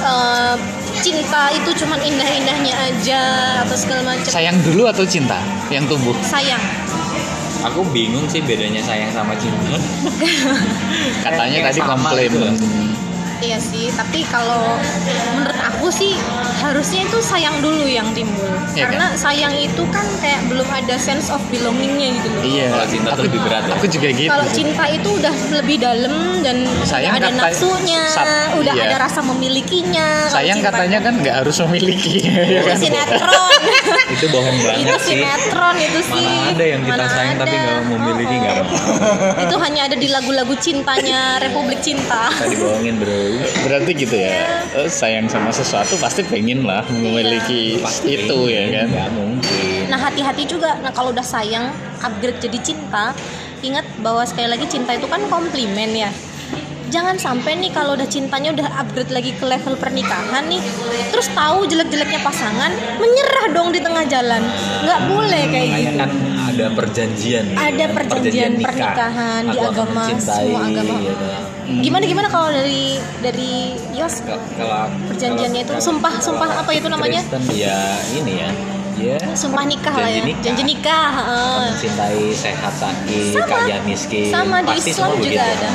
[0.00, 0.56] Em,
[0.96, 3.20] cinta itu cuman indah-indahnya aja
[3.60, 4.24] atau segala macam.
[4.24, 5.36] sayang dulu atau cinta
[5.68, 6.62] yang tumbuh Sayang.
[7.64, 9.80] Aku bingung sih bedanya sayang sama cinta.
[11.24, 12.48] katanya tadi komplain gitu.
[13.44, 14.80] Iya sih, tapi kalau
[15.36, 16.16] menurut aku sih
[16.64, 18.48] harusnya itu sayang dulu yang timbul.
[18.72, 22.40] Iya Karena sayang itu kan kayak belum ada sense of belongingnya gitu loh.
[22.40, 22.66] Iya.
[22.72, 23.72] Kalau cinta aku, lebih berat ya?
[23.76, 24.30] Aku juga gitu.
[24.32, 26.56] Kalau cinta itu udah lebih dalam dan
[26.88, 28.02] Sayang ada nafsunya,
[28.56, 28.84] udah iya.
[28.88, 30.08] ada rasa memilikinya.
[30.32, 32.76] Sayang cinta katanya itu- kan nggak harus memiliki, ya itu kan?
[32.80, 33.60] sinetron.
[34.14, 36.24] itu bohong itu banget sih sinetron itu sih.
[36.24, 37.64] mana ada yang kita Mana sayang tapi ada.
[37.64, 38.64] nggak memiliki Oh, nggak oh.
[38.64, 42.28] mau Itu hanya ada di lagu-lagu cintanya Republik Cinta.
[42.30, 43.20] kita dibohongin bro
[43.66, 44.64] Berarti gitu ya.
[44.74, 48.86] Eh, Sayang sama sesuatu pasti pengen lah memiliki Pasti itu ya kan.
[48.90, 50.78] nggak mungkin Nah hati-hati juga.
[50.80, 51.70] Nah kalau udah sayang
[52.00, 53.14] upgrade jadi cinta,
[53.62, 56.10] ingat bahwa sekali lagi cinta itu kan komplimen ya.
[56.86, 60.60] Jangan sampai nih kalau udah cintanya udah upgrade lagi ke level pernikahan nih,
[61.08, 64.42] terus tahu jelek-jeleknya pasangan, menyerah dong di tengah jalan.
[64.80, 65.98] Nggak boleh kayak Makanya gitu.
[65.98, 66.10] kan
[66.44, 68.68] ada perjanjian Ada kan, perjanjian nikah.
[68.68, 70.94] pernikahan di agama, mencintai, semua agama.
[71.00, 71.26] gitu.
[71.80, 72.84] Gimana gimana kalau dari
[73.18, 73.52] dari
[73.90, 77.20] Yos Kalau- kalau perjanjiannya itu kalau- sumpah kalau sumpah apa itu namanya?
[77.22, 77.80] Kristen ya
[78.12, 78.50] ini ya
[78.94, 80.20] ya Sumpah nikah lah ya.
[80.20, 80.44] Janji nikah.
[80.44, 81.08] Janji nikah.
[81.10, 81.58] heeh.
[81.66, 83.48] mencintai sehat sakit Sama.
[83.48, 85.56] kaya miskin sama di Islam juga begitu.
[85.58, 85.70] ada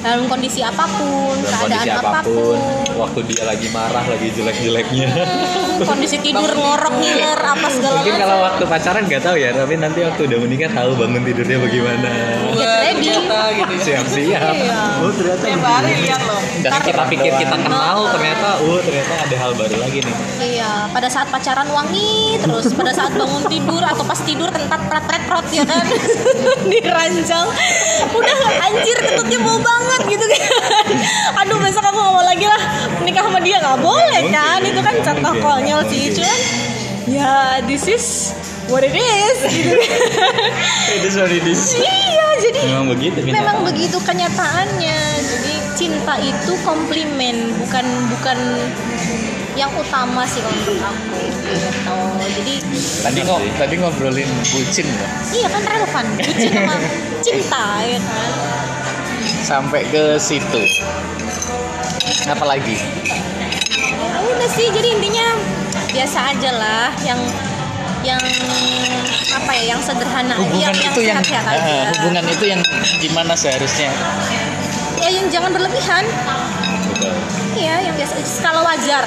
[0.00, 4.04] dalam kondisi apa pun dalam keadaan kondisi apa pun, apa pun waktu dia lagi marah
[4.04, 5.08] lagi jelek-jeleknya.
[5.88, 10.04] Kondisi tidur ngorok ngiler apa segala mungkin kalau waktu pacaran nggak tahu ya tapi nanti
[10.04, 12.10] waktu udah menikah tahu bangun tidurnya bagaimana.
[12.52, 13.08] Get ready.
[13.08, 13.72] ternyata gitu.
[13.72, 14.52] Ya siap-siap.
[14.60, 14.80] Iya.
[15.00, 16.40] oh ternyata tiap hari lihat loh.
[16.60, 20.14] Dan kita pikir kita kenal ternyata oh ternyata ada hal baru lagi nih.
[20.40, 25.04] Iya pada saat pacaran wangi terus pada saat bangun tidur atau pas tidur kentat pret
[25.08, 25.84] pret prot ya kan?
[26.70, 27.48] Di ranjang
[28.10, 30.84] udah anjir kentutnya bau banget gitu kan.
[31.44, 32.60] Aduh besok aku nggak mau lagi lah
[32.98, 36.40] menikah sama dia nggak boleh Nggak kan itu kan contoh konyol sih cuman
[37.06, 38.34] ya this is
[38.66, 39.74] what it is gitu
[41.00, 41.74] Itu sorry dis.
[41.74, 43.68] iya jadi memang begitu memang kenyataan.
[43.68, 48.38] begitu kenyataannya jadi cinta itu komplimen bukan bukan
[49.54, 51.18] yang utama sih kalau menurut aku
[51.50, 51.98] gitu
[52.30, 52.54] jadi
[53.00, 55.08] Tadi kok tadi ngobrolin bucin ya.
[55.34, 56.74] iya kan relevan bucin sama
[57.26, 58.30] cinta ya kan
[59.40, 60.62] Sampai ke situ.
[62.30, 62.76] Apalagi?
[64.00, 65.26] ya udah sih jadi intinya
[65.90, 67.20] biasa aja lah yang
[68.00, 68.20] yang
[69.36, 72.60] apa ya yang sederhana Hubungan yang, yang itu yang sehat-sehat aja eh, hubungan itu yang
[72.96, 73.90] gimana seharusnya?
[75.00, 76.04] ya yang jangan berlebihan
[77.56, 79.04] iya yang biasa skala wajar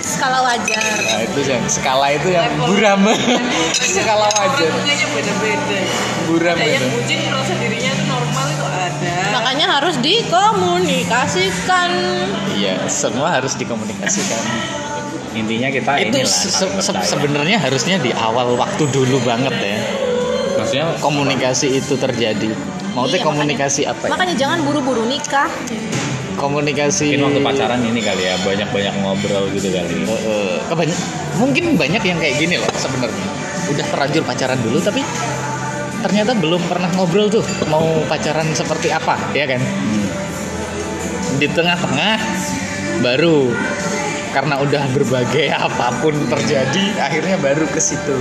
[0.00, 3.00] skala wajar Nah, itu yang skala itu yang buram.
[3.94, 4.70] skala wajar.
[5.10, 5.78] beda-beda
[6.24, 11.90] Buram ada yang bucin merasa dirinya itu normal itu ada makanya harus dikomunikasikan
[12.52, 14.42] Iya, semua harus dikomunikasikan.
[15.30, 19.78] intinya kita itu inilah se- sebenarnya harusnya di awal waktu dulu banget ya.
[20.56, 22.50] maksudnya Komunikasi itu terjadi.
[22.90, 24.10] Maksudnya Iya, komunikasi apa ya?
[24.10, 25.46] makanya jangan buru-buru nikah
[26.40, 27.12] Komunikasi.
[27.12, 29.92] Mungkin waktu pacaran ini kali ya banyak-banyak ngobrol gitu kali.
[29.92, 31.00] Eh, eh, kebany-
[31.36, 33.28] mungkin banyak yang kayak gini loh sebenarnya.
[33.68, 35.04] Udah terlanjur pacaran dulu tapi
[36.00, 39.60] ternyata belum pernah ngobrol tuh mau pacaran seperti apa ya kan?
[41.36, 42.16] Di tengah-tengah
[43.00, 43.52] baru
[44.30, 48.16] karena udah berbagai apa pun terjadi akhirnya baru ke situ.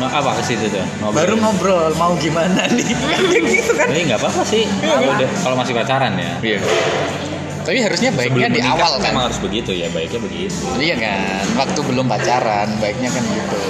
[0.00, 0.80] Nah, apa ke situ tuh?
[1.04, 1.18] Ngobrol.
[1.20, 2.96] Baru ngobrol mau gimana nih?
[3.52, 3.92] Gitu kan?
[3.92, 4.64] Ini nggak apa-apa sih.
[4.80, 6.32] Kalau udah kalau masih pacaran ya.
[6.40, 6.60] Iya.
[7.68, 11.44] Tapi harusnya baiknya Sebelum di awal kan memang harus begitu ya baiknya begitu Iya kan,
[11.60, 13.60] waktu belum pacaran, baiknya kan gitu.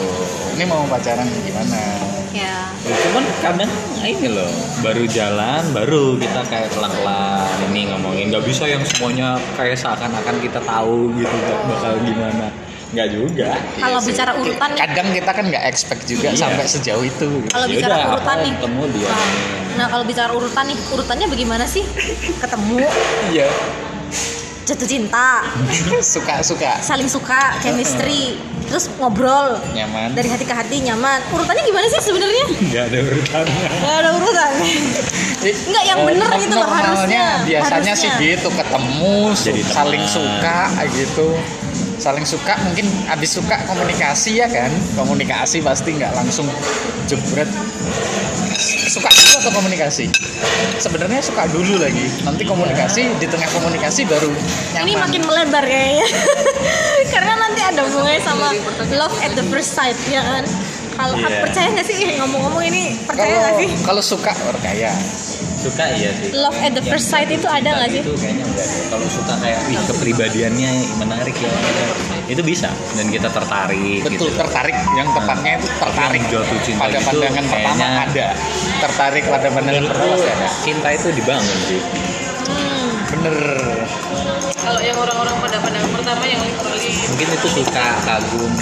[0.55, 1.83] Ini mau pacaran gimana?
[2.29, 2.71] ya
[3.09, 3.71] cuman kadang
[4.05, 4.53] ini loh
[4.85, 10.61] baru jalan baru kita kayak pelan-pelan ini ngomongin nggak bisa yang semuanya kayak seakan-akan kita
[10.63, 12.53] tahu gitu bakal gimana
[12.89, 16.41] nggak juga kalau Iya bicara urutan nih Kadang kita kan nggak expect juga Iya.
[16.41, 17.29] sampai sejauh itu.
[17.45, 17.49] gitu.
[17.53, 19.09] kalau Ya bicara udah, urutan nih ketemu dia.
[19.09, 19.29] nah,
[19.77, 21.85] nah kalau bicara urutan nih urutannya bagaimana sih
[22.41, 22.77] ketemu
[23.29, 23.49] Iya.
[24.69, 25.41] Jatuh cinta
[26.15, 30.13] Suka-suka, saling suka chemistry terus ngobrol nyaman.
[30.13, 34.51] dari hati ke hati nyaman urutannya gimana sih sebenarnya nggak ada urutannya Gak ada urutan
[35.39, 37.47] Enggak, yang bener gitu loh, harusnya.
[37.47, 37.95] biasanya Harusnya.
[37.95, 40.59] sih gitu ketemu, Jadi su- saling suka
[40.93, 41.29] gitu.
[41.97, 44.67] Saling suka mungkin abis suka komunikasi ya kan?
[44.95, 46.51] Komunikasi pasti nggak langsung
[47.07, 47.47] jebret.
[48.59, 50.11] Suka dulu atau komunikasi?
[50.77, 52.11] Sebenarnya suka dulu lagi.
[52.23, 54.35] Nanti komunikasi di tengah komunikasi baru
[54.75, 54.83] nyaman.
[54.83, 56.07] ini makin melebar kayaknya
[57.15, 58.51] karena nanti ada hubungannya sama
[58.93, 60.45] love at the first sight ya kan
[60.95, 61.47] kalau Iya.
[61.47, 64.91] percaya nggak sih ngomong-ngomong ini percaya nggak sih kalau suka percaya.
[65.59, 68.01] Suka iya sih Love at the first sight itu ada nggak sih?
[68.01, 71.51] itu kayaknya enggak deh kalau suka kayak wih kepribadiannya menarik ya
[72.29, 74.37] itu bisa dan kita tertarik Betul, gitu.
[74.37, 74.77] tertarik.
[74.93, 76.21] Yang tepatnya itu tertarik.
[76.21, 78.27] Yang jatuh cinta pada gitu, pandangan pertama kayaknya- ada.
[78.79, 80.47] Tertarik pada pandangan pertama ada.
[80.61, 82.78] cinta itu dibangun sih Hmm.
[83.29, 83.85] Bener.
[84.59, 88.53] Kalau yang orang-orang pada pandangan pertama yang literally mungkin itu suka kagum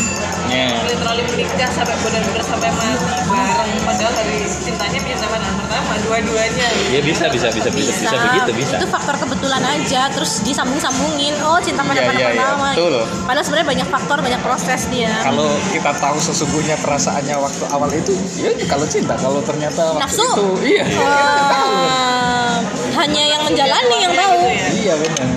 [0.46, 3.82] ya literally menikah sampai benar-benar sampai mati bareng.
[3.82, 6.68] Padahal hari cintanya cinta pandangan pertama dua-duanya.
[6.94, 8.74] Ya bisa bisa bisa bisa bisa, begitu bisa.
[8.78, 11.34] Itu faktor kebetulan aja terus disambung-sambungin.
[11.42, 12.68] Oh cinta pada Iya, pada iya, iya, pertama.
[12.74, 12.94] Betul.
[13.26, 15.12] padahal sebenarnya banyak faktor banyak proses dia.
[15.26, 19.18] Kalau kita tahu sesungguhnya perasaannya waktu awal itu ya kalau cinta.
[19.18, 20.22] Kalau ternyata waktu Nafsu.
[20.22, 20.46] itu
[20.78, 20.84] iya.
[20.86, 22.54] Eh,
[22.96, 24.40] hanya yang menjalani yang tahu.
[24.72, 25.28] Iya benar.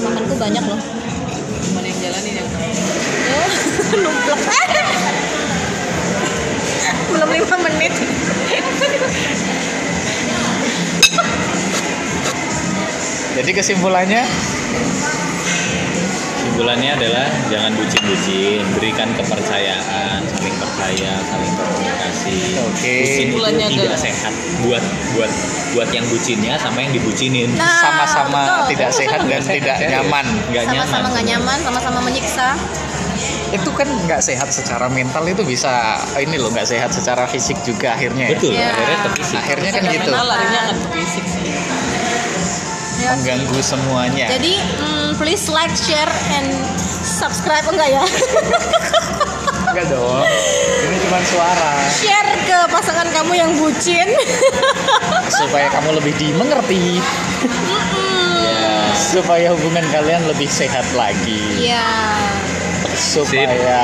[0.00, 0.80] Makanku banyak loh.
[1.64, 2.68] Gimana yang jalanin yang tahu.
[4.04, 4.70] Numplek.
[7.10, 7.94] belum lima menit.
[13.30, 14.22] Jadi kesimpulannya
[16.60, 22.36] Kesimpulannya adalah jangan bucin-bucin, berikan kepercayaan, saling percaya, saling komunikasi.
[22.60, 22.96] Oke.
[23.00, 24.84] Bucin itu tidak adalah- sehat buat
[25.16, 25.32] buat
[25.72, 27.48] buat yang bucinnya sama yang dibucinin.
[27.56, 28.76] Nah, sama-sama betul.
[28.76, 30.84] tidak sehat dan tidak nyaman Nggak nyaman.
[30.84, 32.48] sama-sama nggak nyaman sama-sama menyiksa
[33.50, 37.96] itu kan nggak sehat secara mental itu bisa ini loh nggak sehat secara fisik juga
[37.96, 38.36] akhirnya ya.
[38.36, 38.68] Betul, Iya.
[38.68, 39.36] akhirnya ke fisik.
[39.40, 41.48] akhirnya kan gitu larinya akan fisik sih
[43.00, 46.48] Ya, mengganggu semuanya jadi mm, please like share and
[47.04, 48.04] subscribe enggak ya?
[49.68, 50.24] Enggak dong.
[50.88, 51.72] Ini cuma suara.
[51.92, 54.08] Share ke pasangan kamu yang bucin.
[55.28, 57.04] Supaya kamu lebih dimengerti.
[58.40, 61.68] Ya, supaya hubungan kalian lebih sehat lagi.
[61.68, 61.84] Ya
[62.96, 63.80] supaya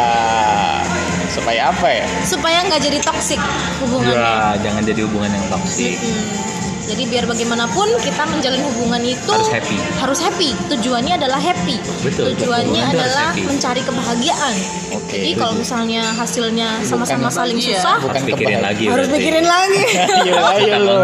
[1.29, 2.07] supaya apa ya?
[2.25, 3.41] Supaya nggak jadi toksik
[3.85, 4.17] hubungannya.
[4.17, 6.01] Ya, jangan jadi hubungan yang toksik.
[6.01, 6.66] Hmm.
[6.87, 9.77] Jadi biar bagaimanapun kita menjalin hubungan itu Harus happy.
[9.97, 10.51] Harus happy.
[10.69, 11.77] Tujuannya adalah happy.
[12.01, 12.97] Betul, Tujuannya betul.
[12.97, 13.43] Adalah happy.
[13.45, 14.55] mencari kebahagiaan.
[14.95, 17.75] Oke, Jadi kalau misalnya hasilnya sama-sama saling bahagia.
[17.77, 18.85] susah, bukan Harus pikirin lagi.
[18.87, 19.17] harus berarti.
[19.19, 19.83] pikirin lagi.
[20.17, 20.97] ayo ayo Apa lo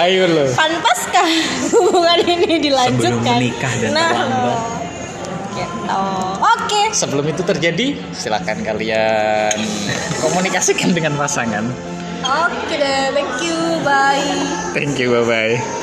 [0.00, 1.28] ayo lo Pantaskah
[1.72, 3.20] hubungan ini dilanjutkan?
[3.20, 4.58] Sebelum menikah dan nah, terlambat.
[5.52, 6.02] gitu.
[6.42, 6.82] Oke.
[6.90, 9.56] sebelum itu terjadi silakan kalian
[10.24, 11.68] komunikasikan dengan pasangan
[12.22, 14.22] Oke deh, thank you, bye.
[14.74, 15.10] Thank you.
[15.12, 15.24] Bye
[15.58, 15.81] bye